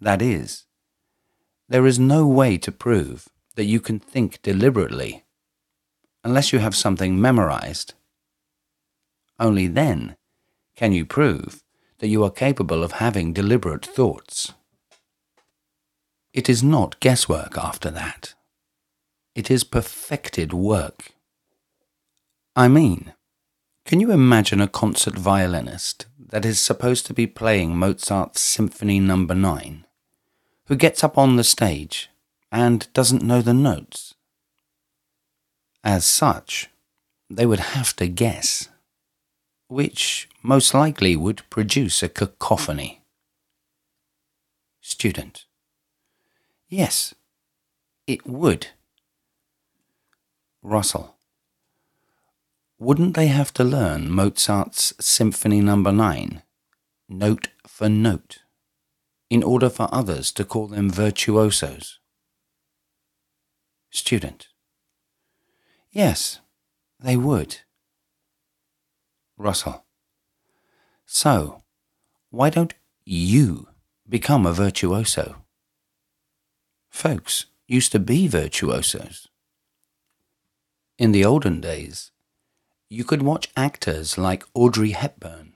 That 0.00 0.20
is, 0.20 0.64
there 1.68 1.86
is 1.86 1.98
no 1.98 2.26
way 2.26 2.58
to 2.58 2.72
prove 2.72 3.28
that 3.54 3.64
you 3.64 3.80
can 3.80 3.98
think 3.98 4.42
deliberately 4.42 5.24
unless 6.24 6.52
you 6.52 6.58
have 6.58 6.74
something 6.74 7.20
memorized. 7.20 7.94
Only 9.38 9.66
then 9.66 10.16
can 10.76 10.92
you 10.92 11.04
prove 11.04 11.62
that 11.98 12.08
you 12.08 12.24
are 12.24 12.30
capable 12.30 12.82
of 12.82 12.92
having 12.92 13.32
deliberate 13.32 13.86
thoughts. 13.86 14.52
It 16.32 16.48
is 16.48 16.62
not 16.62 16.98
guesswork 17.00 17.56
after 17.56 17.90
that. 17.90 18.34
It 19.34 19.50
is 19.50 19.64
perfected 19.64 20.52
work. 20.52 21.12
I 22.56 22.68
mean, 22.68 23.12
can 23.84 24.00
you 24.00 24.10
imagine 24.10 24.60
a 24.60 24.68
concert 24.68 25.14
violinist 25.14 26.06
that 26.18 26.44
is 26.44 26.60
supposed 26.60 27.06
to 27.06 27.14
be 27.14 27.26
playing 27.26 27.76
Mozart's 27.76 28.40
Symphony 28.40 29.00
No. 29.00 29.16
9 29.16 29.84
who 30.66 30.76
gets 30.76 31.04
up 31.04 31.18
on 31.18 31.36
the 31.36 31.44
stage 31.44 32.08
and 32.50 32.90
doesn't 32.94 33.22
know 33.22 33.42
the 33.42 33.54
notes? 33.54 34.14
As 35.84 36.06
such, 36.06 36.70
they 37.28 37.44
would 37.44 37.60
have 37.60 37.94
to 37.96 38.06
guess, 38.06 38.68
which 39.68 40.28
most 40.42 40.72
likely 40.72 41.16
would 41.16 41.42
produce 41.50 42.02
a 42.02 42.08
cacophony. 42.08 43.02
Student. 44.80 45.44
Yes, 46.68 47.14
it 48.06 48.26
would. 48.26 48.68
Russell. 50.62 51.16
Wouldn't 52.82 53.14
they 53.14 53.28
have 53.28 53.54
to 53.54 53.62
learn 53.62 54.10
Mozart's 54.10 54.92
Symphony 54.98 55.60
No. 55.60 55.76
9, 55.76 56.42
note 57.08 57.48
for 57.64 57.88
note, 57.88 58.38
in 59.30 59.44
order 59.44 59.70
for 59.70 59.88
others 59.92 60.32
to 60.32 60.44
call 60.44 60.66
them 60.66 60.90
virtuosos? 60.90 62.00
Student. 63.92 64.48
Yes, 65.92 66.40
they 66.98 67.16
would. 67.16 67.58
Russell. 69.36 69.84
So, 71.06 71.62
why 72.30 72.50
don't 72.50 72.74
you 73.04 73.68
become 74.08 74.44
a 74.44 74.52
virtuoso? 74.52 75.44
Folks 76.90 77.46
used 77.68 77.92
to 77.92 78.00
be 78.00 78.26
virtuosos. 78.26 79.28
In 80.98 81.12
the 81.12 81.24
olden 81.24 81.60
days, 81.60 82.11
you 82.92 83.04
could 83.04 83.22
watch 83.22 83.48
actors 83.56 84.18
like 84.18 84.44
Audrey 84.52 84.90
Hepburn 84.90 85.54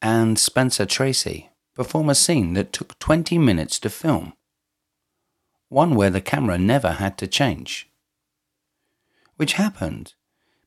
and 0.00 0.38
Spencer 0.38 0.86
Tracy 0.86 1.50
perform 1.74 2.08
a 2.08 2.14
scene 2.14 2.54
that 2.54 2.72
took 2.72 2.98
20 2.98 3.36
minutes 3.36 3.78
to 3.80 3.90
film, 3.90 4.32
one 5.68 5.94
where 5.94 6.08
the 6.08 6.22
camera 6.22 6.56
never 6.56 6.92
had 6.92 7.18
to 7.18 7.26
change. 7.26 7.90
Which 9.36 9.52
happened 9.64 10.14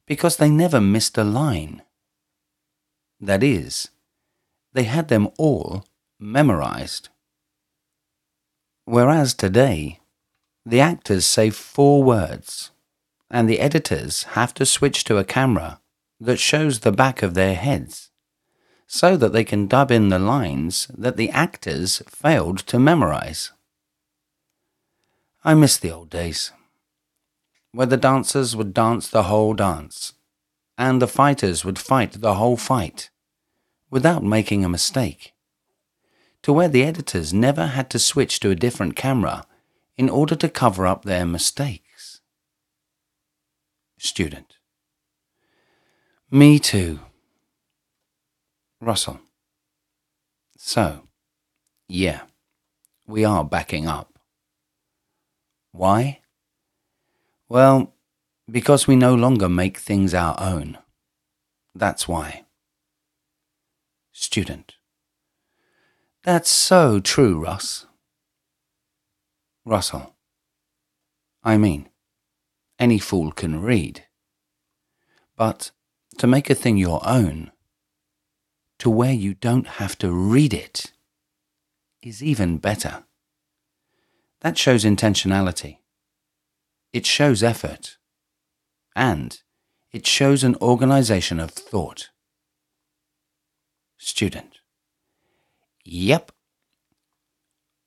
because 0.05 0.37
they 0.37 0.47
never 0.47 0.79
missed 0.79 1.17
a 1.17 1.23
line. 1.23 1.81
That 3.19 3.41
is, 3.41 3.89
they 4.73 4.83
had 4.83 5.07
them 5.07 5.27
all 5.39 5.85
memorized. 6.19 7.09
Whereas 8.85 9.33
today, 9.33 10.01
the 10.63 10.81
actors 10.81 11.25
say 11.25 11.49
four 11.49 12.03
words 12.03 12.69
and 13.33 13.49
the 13.49 13.59
editors 13.59 14.23
have 14.35 14.53
to 14.53 14.63
switch 14.63 15.03
to 15.03 15.17
a 15.17 15.23
camera 15.23 15.81
that 16.19 16.37
shows 16.37 16.79
the 16.79 16.91
back 16.91 17.23
of 17.23 17.33
their 17.33 17.55
heads 17.55 18.11
so 18.85 19.17
that 19.17 19.33
they 19.33 19.43
can 19.43 19.65
dub 19.65 19.89
in 19.89 20.09
the 20.09 20.19
lines 20.19 20.85
that 20.95 21.17
the 21.17 21.31
actors 21.31 22.03
failed 22.07 22.59
to 22.59 22.77
memorize. 22.77 23.51
I 25.43 25.55
miss 25.55 25.77
the 25.77 25.89
old 25.89 26.11
days, 26.11 26.51
where 27.71 27.87
the 27.87 27.97
dancers 27.97 28.55
would 28.55 28.71
dance 28.71 29.09
the 29.09 29.23
whole 29.23 29.55
dance, 29.55 30.13
and 30.77 31.01
the 31.01 31.07
fighters 31.07 31.65
would 31.65 31.79
fight 31.79 32.21
the 32.21 32.35
whole 32.35 32.55
fight, 32.55 33.09
without 33.89 34.23
making 34.23 34.63
a 34.63 34.69
mistake, 34.69 35.33
to 36.43 36.53
where 36.53 36.69
the 36.69 36.83
editors 36.83 37.33
never 37.33 37.65
had 37.65 37.89
to 37.89 37.97
switch 37.97 38.39
to 38.41 38.51
a 38.51 38.55
different 38.55 38.95
camera 38.95 39.47
in 39.97 40.07
order 40.07 40.35
to 40.35 40.47
cover 40.47 40.85
up 40.85 41.03
their 41.03 41.25
mistake 41.25 41.82
student. 44.03 44.57
Me 46.29 46.59
too. 46.59 46.99
Russell. 48.81 49.21
So, 50.57 51.07
yeah, 51.87 52.21
we 53.07 53.23
are 53.23 53.45
backing 53.45 53.87
up. 53.87 54.19
Why? 55.71 56.19
Well, 57.47 57.93
because 58.51 58.87
we 58.87 58.97
no 58.97 59.15
longer 59.15 59.47
make 59.47 59.77
things 59.77 60.13
our 60.13 60.35
own. 60.37 60.77
That's 61.73 62.05
why. 62.05 62.43
Student. 64.11 64.75
That's 66.23 66.49
so 66.49 66.99
true, 66.99 67.39
Russ. 67.39 67.85
Russell. 69.65 70.13
I 71.43 71.57
mean, 71.57 71.87
any 72.83 72.99
fool 72.99 73.31
can 73.31 73.61
read. 73.61 74.03
But 75.37 75.71
to 76.17 76.27
make 76.27 76.49
a 76.49 76.55
thing 76.55 76.75
your 76.75 76.99
own, 77.07 77.53
to 78.79 78.89
where 78.89 79.13
you 79.13 79.33
don't 79.33 79.79
have 79.79 79.97
to 79.99 80.11
read 80.11 80.53
it, 80.53 80.91
is 82.01 82.21
even 82.21 82.57
better. 82.57 83.05
That 84.41 84.57
shows 84.57 84.83
intentionality. 84.83 85.77
It 86.91 87.05
shows 87.05 87.41
effort. 87.41 87.97
And 88.93 89.41
it 89.93 90.05
shows 90.05 90.43
an 90.43 90.57
organization 90.57 91.39
of 91.39 91.51
thought. 91.51 92.09
Student. 93.97 94.59
Yep. 95.85 96.33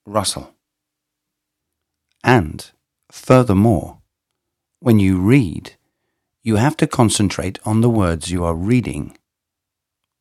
Russell. 0.06 0.54
And, 2.24 2.70
furthermore, 3.12 3.98
when 4.80 4.98
you 4.98 5.18
read, 5.18 5.72
you 6.42 6.56
have 6.56 6.76
to 6.76 6.86
concentrate 6.86 7.58
on 7.64 7.80
the 7.80 7.90
words 7.90 8.30
you 8.30 8.44
are 8.44 8.54
reading. 8.54 9.16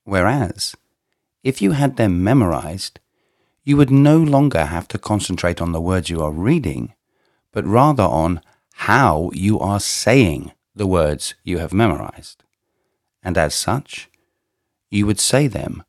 Whereas, 0.04 0.76
if 1.44 1.62
you 1.62 1.72
had 1.72 1.98
them 1.98 2.24
memorized, 2.24 3.00
you 3.64 3.78
would 3.78 3.92
no 3.92 4.18
longer 4.18 4.66
have 4.66 4.88
to 4.90 4.98
concentrate 4.98 5.62
on 5.62 5.72
the 5.72 5.82
words 5.82 6.10
you 6.10 6.22
are 6.22 6.32
reading, 6.32 6.94
but 7.52 7.66
rather 7.66 8.04
on 8.04 8.42
how 8.74 9.32
you 9.34 9.60
are 9.60 9.80
saying 9.80 10.52
the 10.76 10.88
words 10.88 11.36
you 11.44 11.58
have 11.58 11.74
memorized. 11.74 12.44
And 13.24 13.38
as 13.38 13.56
such, 13.56 14.10
you 14.90 15.06
would 15.06 15.20
say 15.20 15.48
them 15.48 15.84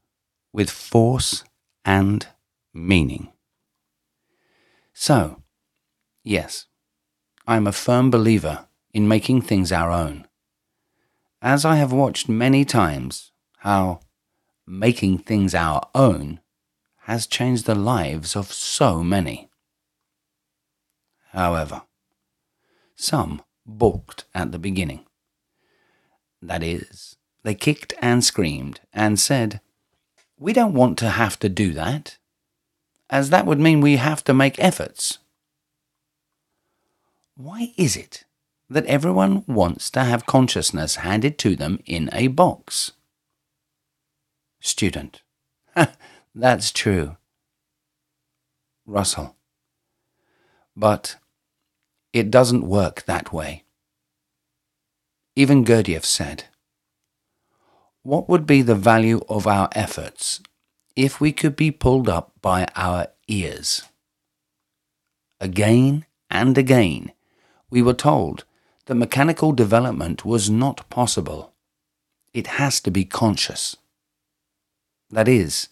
with 0.52 0.70
force 0.70 1.44
and 1.84 2.26
meaning. 2.72 3.32
So, 4.94 5.42
yes, 6.24 6.66
I 7.48 7.56
am 7.56 7.68
a 7.68 7.72
firm 7.72 8.10
believer 8.10 8.66
in 8.92 9.06
making 9.06 9.42
things 9.42 9.70
our 9.70 9.92
own. 9.92 10.26
As 11.40 11.64
I 11.64 11.76
have 11.76 11.92
watched 11.92 12.28
many 12.28 12.64
times 12.64 13.30
how 13.58 14.00
making 14.66 15.18
things 15.18 15.54
our 15.54 15.88
own 15.94 16.40
has 17.02 17.26
changed 17.28 17.66
the 17.66 17.76
lives 17.76 18.34
of 18.34 18.52
so 18.52 19.04
many. 19.04 19.48
However, 21.30 21.82
some 22.96 23.42
balked 23.64 24.24
at 24.34 24.50
the 24.50 24.58
beginning. 24.58 25.06
That 26.42 26.64
is, 26.64 27.16
they 27.44 27.54
kicked 27.54 27.94
and 28.00 28.24
screamed 28.24 28.80
and 28.92 29.20
said, 29.20 29.60
We 30.36 30.52
don't 30.52 30.74
want 30.74 30.98
to 30.98 31.10
have 31.10 31.38
to 31.40 31.48
do 31.48 31.72
that, 31.74 32.18
as 33.08 33.30
that 33.30 33.46
would 33.46 33.60
mean 33.60 33.80
we 33.80 33.96
have 33.96 34.24
to 34.24 34.34
make 34.34 34.58
efforts 34.58 35.18
why 37.36 37.74
is 37.76 37.96
it 37.96 38.24
that 38.70 38.86
everyone 38.86 39.44
wants 39.46 39.90
to 39.90 40.02
have 40.04 40.26
consciousness 40.26 40.96
handed 40.96 41.38
to 41.38 41.54
them 41.54 41.78
in 41.84 42.08
a 42.12 42.28
box? 42.28 42.92
Student. 44.60 45.22
That's 46.34 46.72
true. 46.72 47.16
Russell. 48.86 49.36
But 50.74 51.16
it 52.12 52.30
doesn't 52.30 52.66
work 52.66 53.04
that 53.04 53.32
way. 53.32 53.64
Even 55.34 55.64
Gurdjieff 55.64 56.04
said, 56.04 56.44
What 58.02 58.28
would 58.28 58.46
be 58.46 58.62
the 58.62 58.74
value 58.74 59.20
of 59.28 59.46
our 59.46 59.68
efforts 59.72 60.40
if 60.94 61.20
we 61.20 61.32
could 61.32 61.54
be 61.54 61.70
pulled 61.70 62.08
up 62.08 62.32
by 62.40 62.66
our 62.74 63.08
ears? 63.28 63.82
Again 65.38 66.06
and 66.30 66.56
again, 66.56 67.12
we 67.70 67.82
were 67.82 67.94
told 67.94 68.44
that 68.86 68.94
mechanical 68.94 69.52
development 69.52 70.24
was 70.24 70.48
not 70.48 70.88
possible. 70.90 71.52
It 72.32 72.46
has 72.46 72.80
to 72.82 72.90
be 72.90 73.04
conscious. 73.04 73.76
That 75.10 75.28
is, 75.28 75.68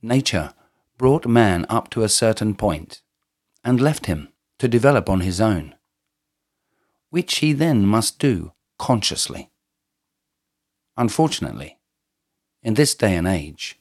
nature 0.00 0.54
brought 0.98 1.26
man 1.26 1.66
up 1.68 1.90
to 1.90 2.02
a 2.02 2.08
certain 2.08 2.54
point 2.54 3.00
and 3.64 3.80
left 3.80 4.06
him 4.06 4.28
to 4.58 4.68
develop 4.68 5.08
on 5.08 5.20
his 5.20 5.40
own, 5.40 5.74
which 7.10 7.38
he 7.38 7.52
then 7.52 7.86
must 7.86 8.18
do 8.18 8.52
consciously. 8.78 9.50
Unfortunately, 10.96 11.78
in 12.62 12.74
this 12.74 12.94
day 12.94 13.16
and 13.16 13.26
age, 13.26 13.78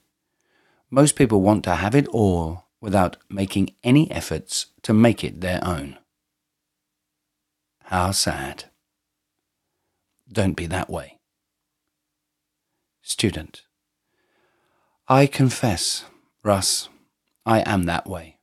most 0.89 1.15
people 1.15 1.41
want 1.41 1.63
to 1.63 1.75
have 1.75 1.95
it 1.95 2.07
all 2.09 2.65
without 2.79 3.17
making 3.29 3.69
any 3.83 4.09
efforts 4.11 4.67
to 4.81 4.93
make 4.93 5.23
it 5.23 5.41
their 5.41 5.63
own. 5.63 5.97
How 7.91 8.11
sad. 8.11 8.71
Don't 10.31 10.53
be 10.53 10.65
that 10.67 10.89
way. 10.89 11.19
Student. 13.01 13.63
I 15.09 15.27
confess, 15.27 16.05
Russ, 16.41 16.87
I 17.45 17.59
am 17.69 17.83
that 17.83 18.07
way. 18.07 18.37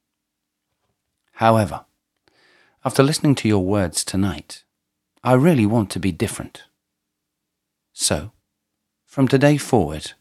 However, 1.36 1.86
after 2.84 3.02
listening 3.02 3.34
to 3.36 3.48
your 3.48 3.64
words 3.64 4.04
tonight, 4.04 4.64
I 5.24 5.32
really 5.32 5.64
want 5.64 5.88
to 5.92 5.98
be 5.98 6.12
different. 6.12 6.64
So, 7.94 8.32
from 9.06 9.28
today 9.28 9.56
forward, 9.56 10.12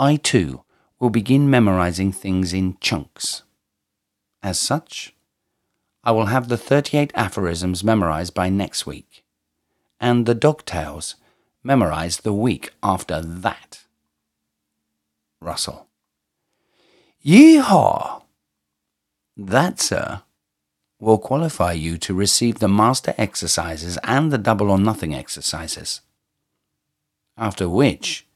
I 0.00 0.16
too 0.16 0.64
will 0.98 1.10
begin 1.10 1.48
memorizing 1.48 2.10
things 2.10 2.52
in 2.52 2.76
chunks. 2.80 3.44
As 4.42 4.58
such, 4.58 5.14
I 6.04 6.10
will 6.10 6.26
have 6.26 6.48
the 6.48 6.56
38 6.56 7.12
aphorisms 7.14 7.84
memorized 7.84 8.34
by 8.34 8.48
next 8.48 8.86
week, 8.86 9.24
and 10.00 10.26
the 10.26 10.34
dog 10.34 10.64
tales 10.64 11.14
memorized 11.62 12.24
the 12.24 12.32
week 12.32 12.72
after 12.82 13.20
that. 13.20 13.84
Russell. 15.40 15.86
Yeehaw! 17.24 18.22
That, 19.36 19.80
sir, 19.80 20.22
will 20.98 21.18
qualify 21.18 21.72
you 21.72 21.98
to 21.98 22.14
receive 22.14 22.58
the 22.58 22.68
master 22.68 23.14
exercises 23.16 23.96
and 24.04 24.32
the 24.32 24.38
double 24.38 24.70
or 24.70 24.78
nothing 24.78 25.14
exercises. 25.14 26.00
After 27.36 27.68
which, 27.68 28.26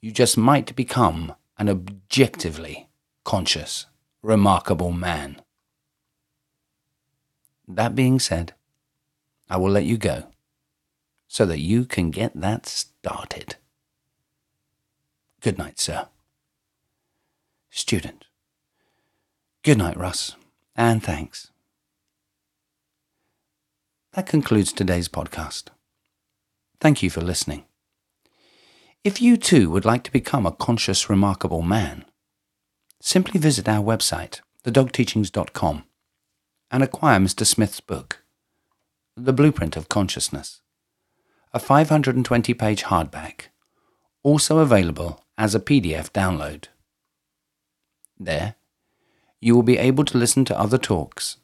you 0.00 0.10
just 0.10 0.36
might 0.36 0.74
become 0.74 1.34
an 1.58 1.68
objectively 1.68 2.88
conscious, 3.24 3.86
remarkable 4.22 4.90
man. 4.90 5.40
That 7.66 7.94
being 7.94 8.18
said, 8.18 8.54
I 9.48 9.56
will 9.56 9.70
let 9.70 9.84
you 9.84 9.96
go 9.96 10.24
so 11.28 11.46
that 11.46 11.60
you 11.60 11.84
can 11.84 12.10
get 12.10 12.32
that 12.40 12.66
started. 12.66 13.56
Good 15.40 15.58
night, 15.58 15.80
sir. 15.80 16.08
Student. 17.70 18.26
Good 19.62 19.78
night, 19.78 19.96
Russ, 19.96 20.36
and 20.76 21.02
thanks. 21.02 21.50
That 24.12 24.26
concludes 24.26 24.72
today's 24.72 25.08
podcast. 25.08 25.64
Thank 26.80 27.02
you 27.02 27.10
for 27.10 27.20
listening. 27.20 27.64
If 29.02 29.20
you 29.20 29.36
too 29.36 29.70
would 29.70 29.84
like 29.84 30.04
to 30.04 30.12
become 30.12 30.46
a 30.46 30.52
conscious, 30.52 31.10
remarkable 31.10 31.62
man, 31.62 32.04
simply 33.00 33.40
visit 33.40 33.68
our 33.68 33.82
website, 33.82 34.40
thedogteachings.com, 34.64 35.84
and 36.74 36.82
acquire 36.82 37.20
Mr. 37.20 37.46
Smith's 37.46 37.78
book, 37.78 38.24
The 39.16 39.32
Blueprint 39.32 39.76
of 39.76 39.88
Consciousness, 39.88 40.60
a 41.52 41.60
520 41.60 42.52
page 42.52 42.82
hardback, 42.82 43.42
also 44.24 44.58
available 44.58 45.22
as 45.38 45.54
a 45.54 45.60
PDF 45.60 46.10
download. 46.10 46.64
There, 48.18 48.56
you 49.40 49.54
will 49.54 49.62
be 49.62 49.78
able 49.78 50.04
to 50.04 50.18
listen 50.18 50.44
to 50.46 50.58
other 50.58 50.76
talks, 50.76 51.36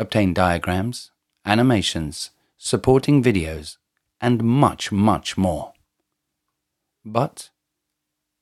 obtain 0.00 0.34
diagrams, 0.34 1.12
animations, 1.46 2.30
supporting 2.58 3.22
videos, 3.22 3.76
and 4.20 4.42
much, 4.42 4.90
much 4.90 5.38
more. 5.38 5.74
But, 7.04 7.50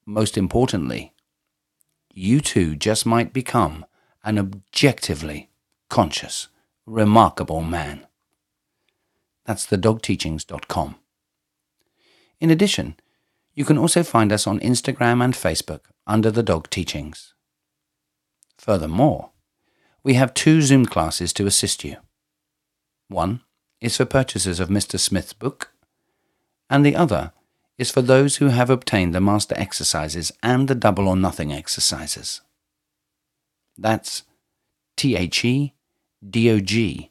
most 0.07 0.39
importantly, 0.39 1.13
you 2.15 2.41
too 2.41 2.77
just 2.77 3.05
might 3.05 3.35
become 3.35 3.85
an 4.25 4.39
objectively 4.39 5.50
conscious, 5.91 6.49
remarkable 6.87 7.61
man. 7.61 8.07
That's 9.45 9.67
thedogteachings.com. 9.67 10.95
In 12.41 12.51
addition, 12.51 12.97
you 13.55 13.65
can 13.67 13.77
also 13.77 14.03
find 14.03 14.33
us 14.33 14.47
on 14.47 14.61
Instagram 14.61 15.23
and 15.23 15.35
Facebook 15.35 15.81
under 16.07 16.31
The 16.31 16.43
Dog 16.43 16.71
Teachings. 16.71 17.35
Furthermore, 18.57 19.31
we 20.03 20.15
have 20.15 20.33
two 20.33 20.63
Zoom 20.63 20.87
classes 20.87 21.33
to 21.35 21.47
assist 21.47 21.85
you. 21.85 21.97
One 23.09 23.43
is 23.81 23.97
for 23.97 24.05
purchasers 24.05 24.61
of 24.61 24.69
Mr. 24.69 24.99
Smith's 24.99 25.33
book, 25.33 25.73
and 26.71 26.87
the 26.87 26.97
other 26.97 27.33
is 27.77 27.91
for 27.91 28.03
those 28.03 28.37
who 28.37 28.49
have 28.49 28.71
obtained 28.71 29.15
the 29.15 29.21
master 29.21 29.55
exercises 29.59 30.31
and 30.43 30.69
the 30.69 30.75
double 30.75 31.09
or 31.09 31.17
nothing 31.17 31.53
exercises. 31.53 32.41
That's 33.77 34.23
T 34.97 35.17
H 35.17 35.45
E 35.45 35.75
D 36.29 36.51
O 36.51 36.61
G 36.61 37.11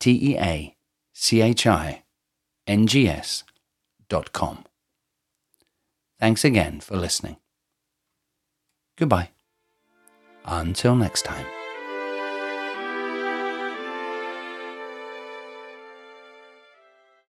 T 0.00 0.32
E 0.32 0.38
A 0.38 0.76
C 1.12 1.40
H 1.40 1.66
I 1.66 2.04
N 2.66 2.86
G 2.86 3.08
S 3.08 3.44
dot 4.08 4.32
com. 4.32 4.64
Thanks 6.18 6.44
again 6.44 6.80
for 6.80 6.96
listening. 6.96 7.36
Goodbye. 8.96 9.30
Until 10.44 10.96
next 10.96 11.22
time. 11.22 11.57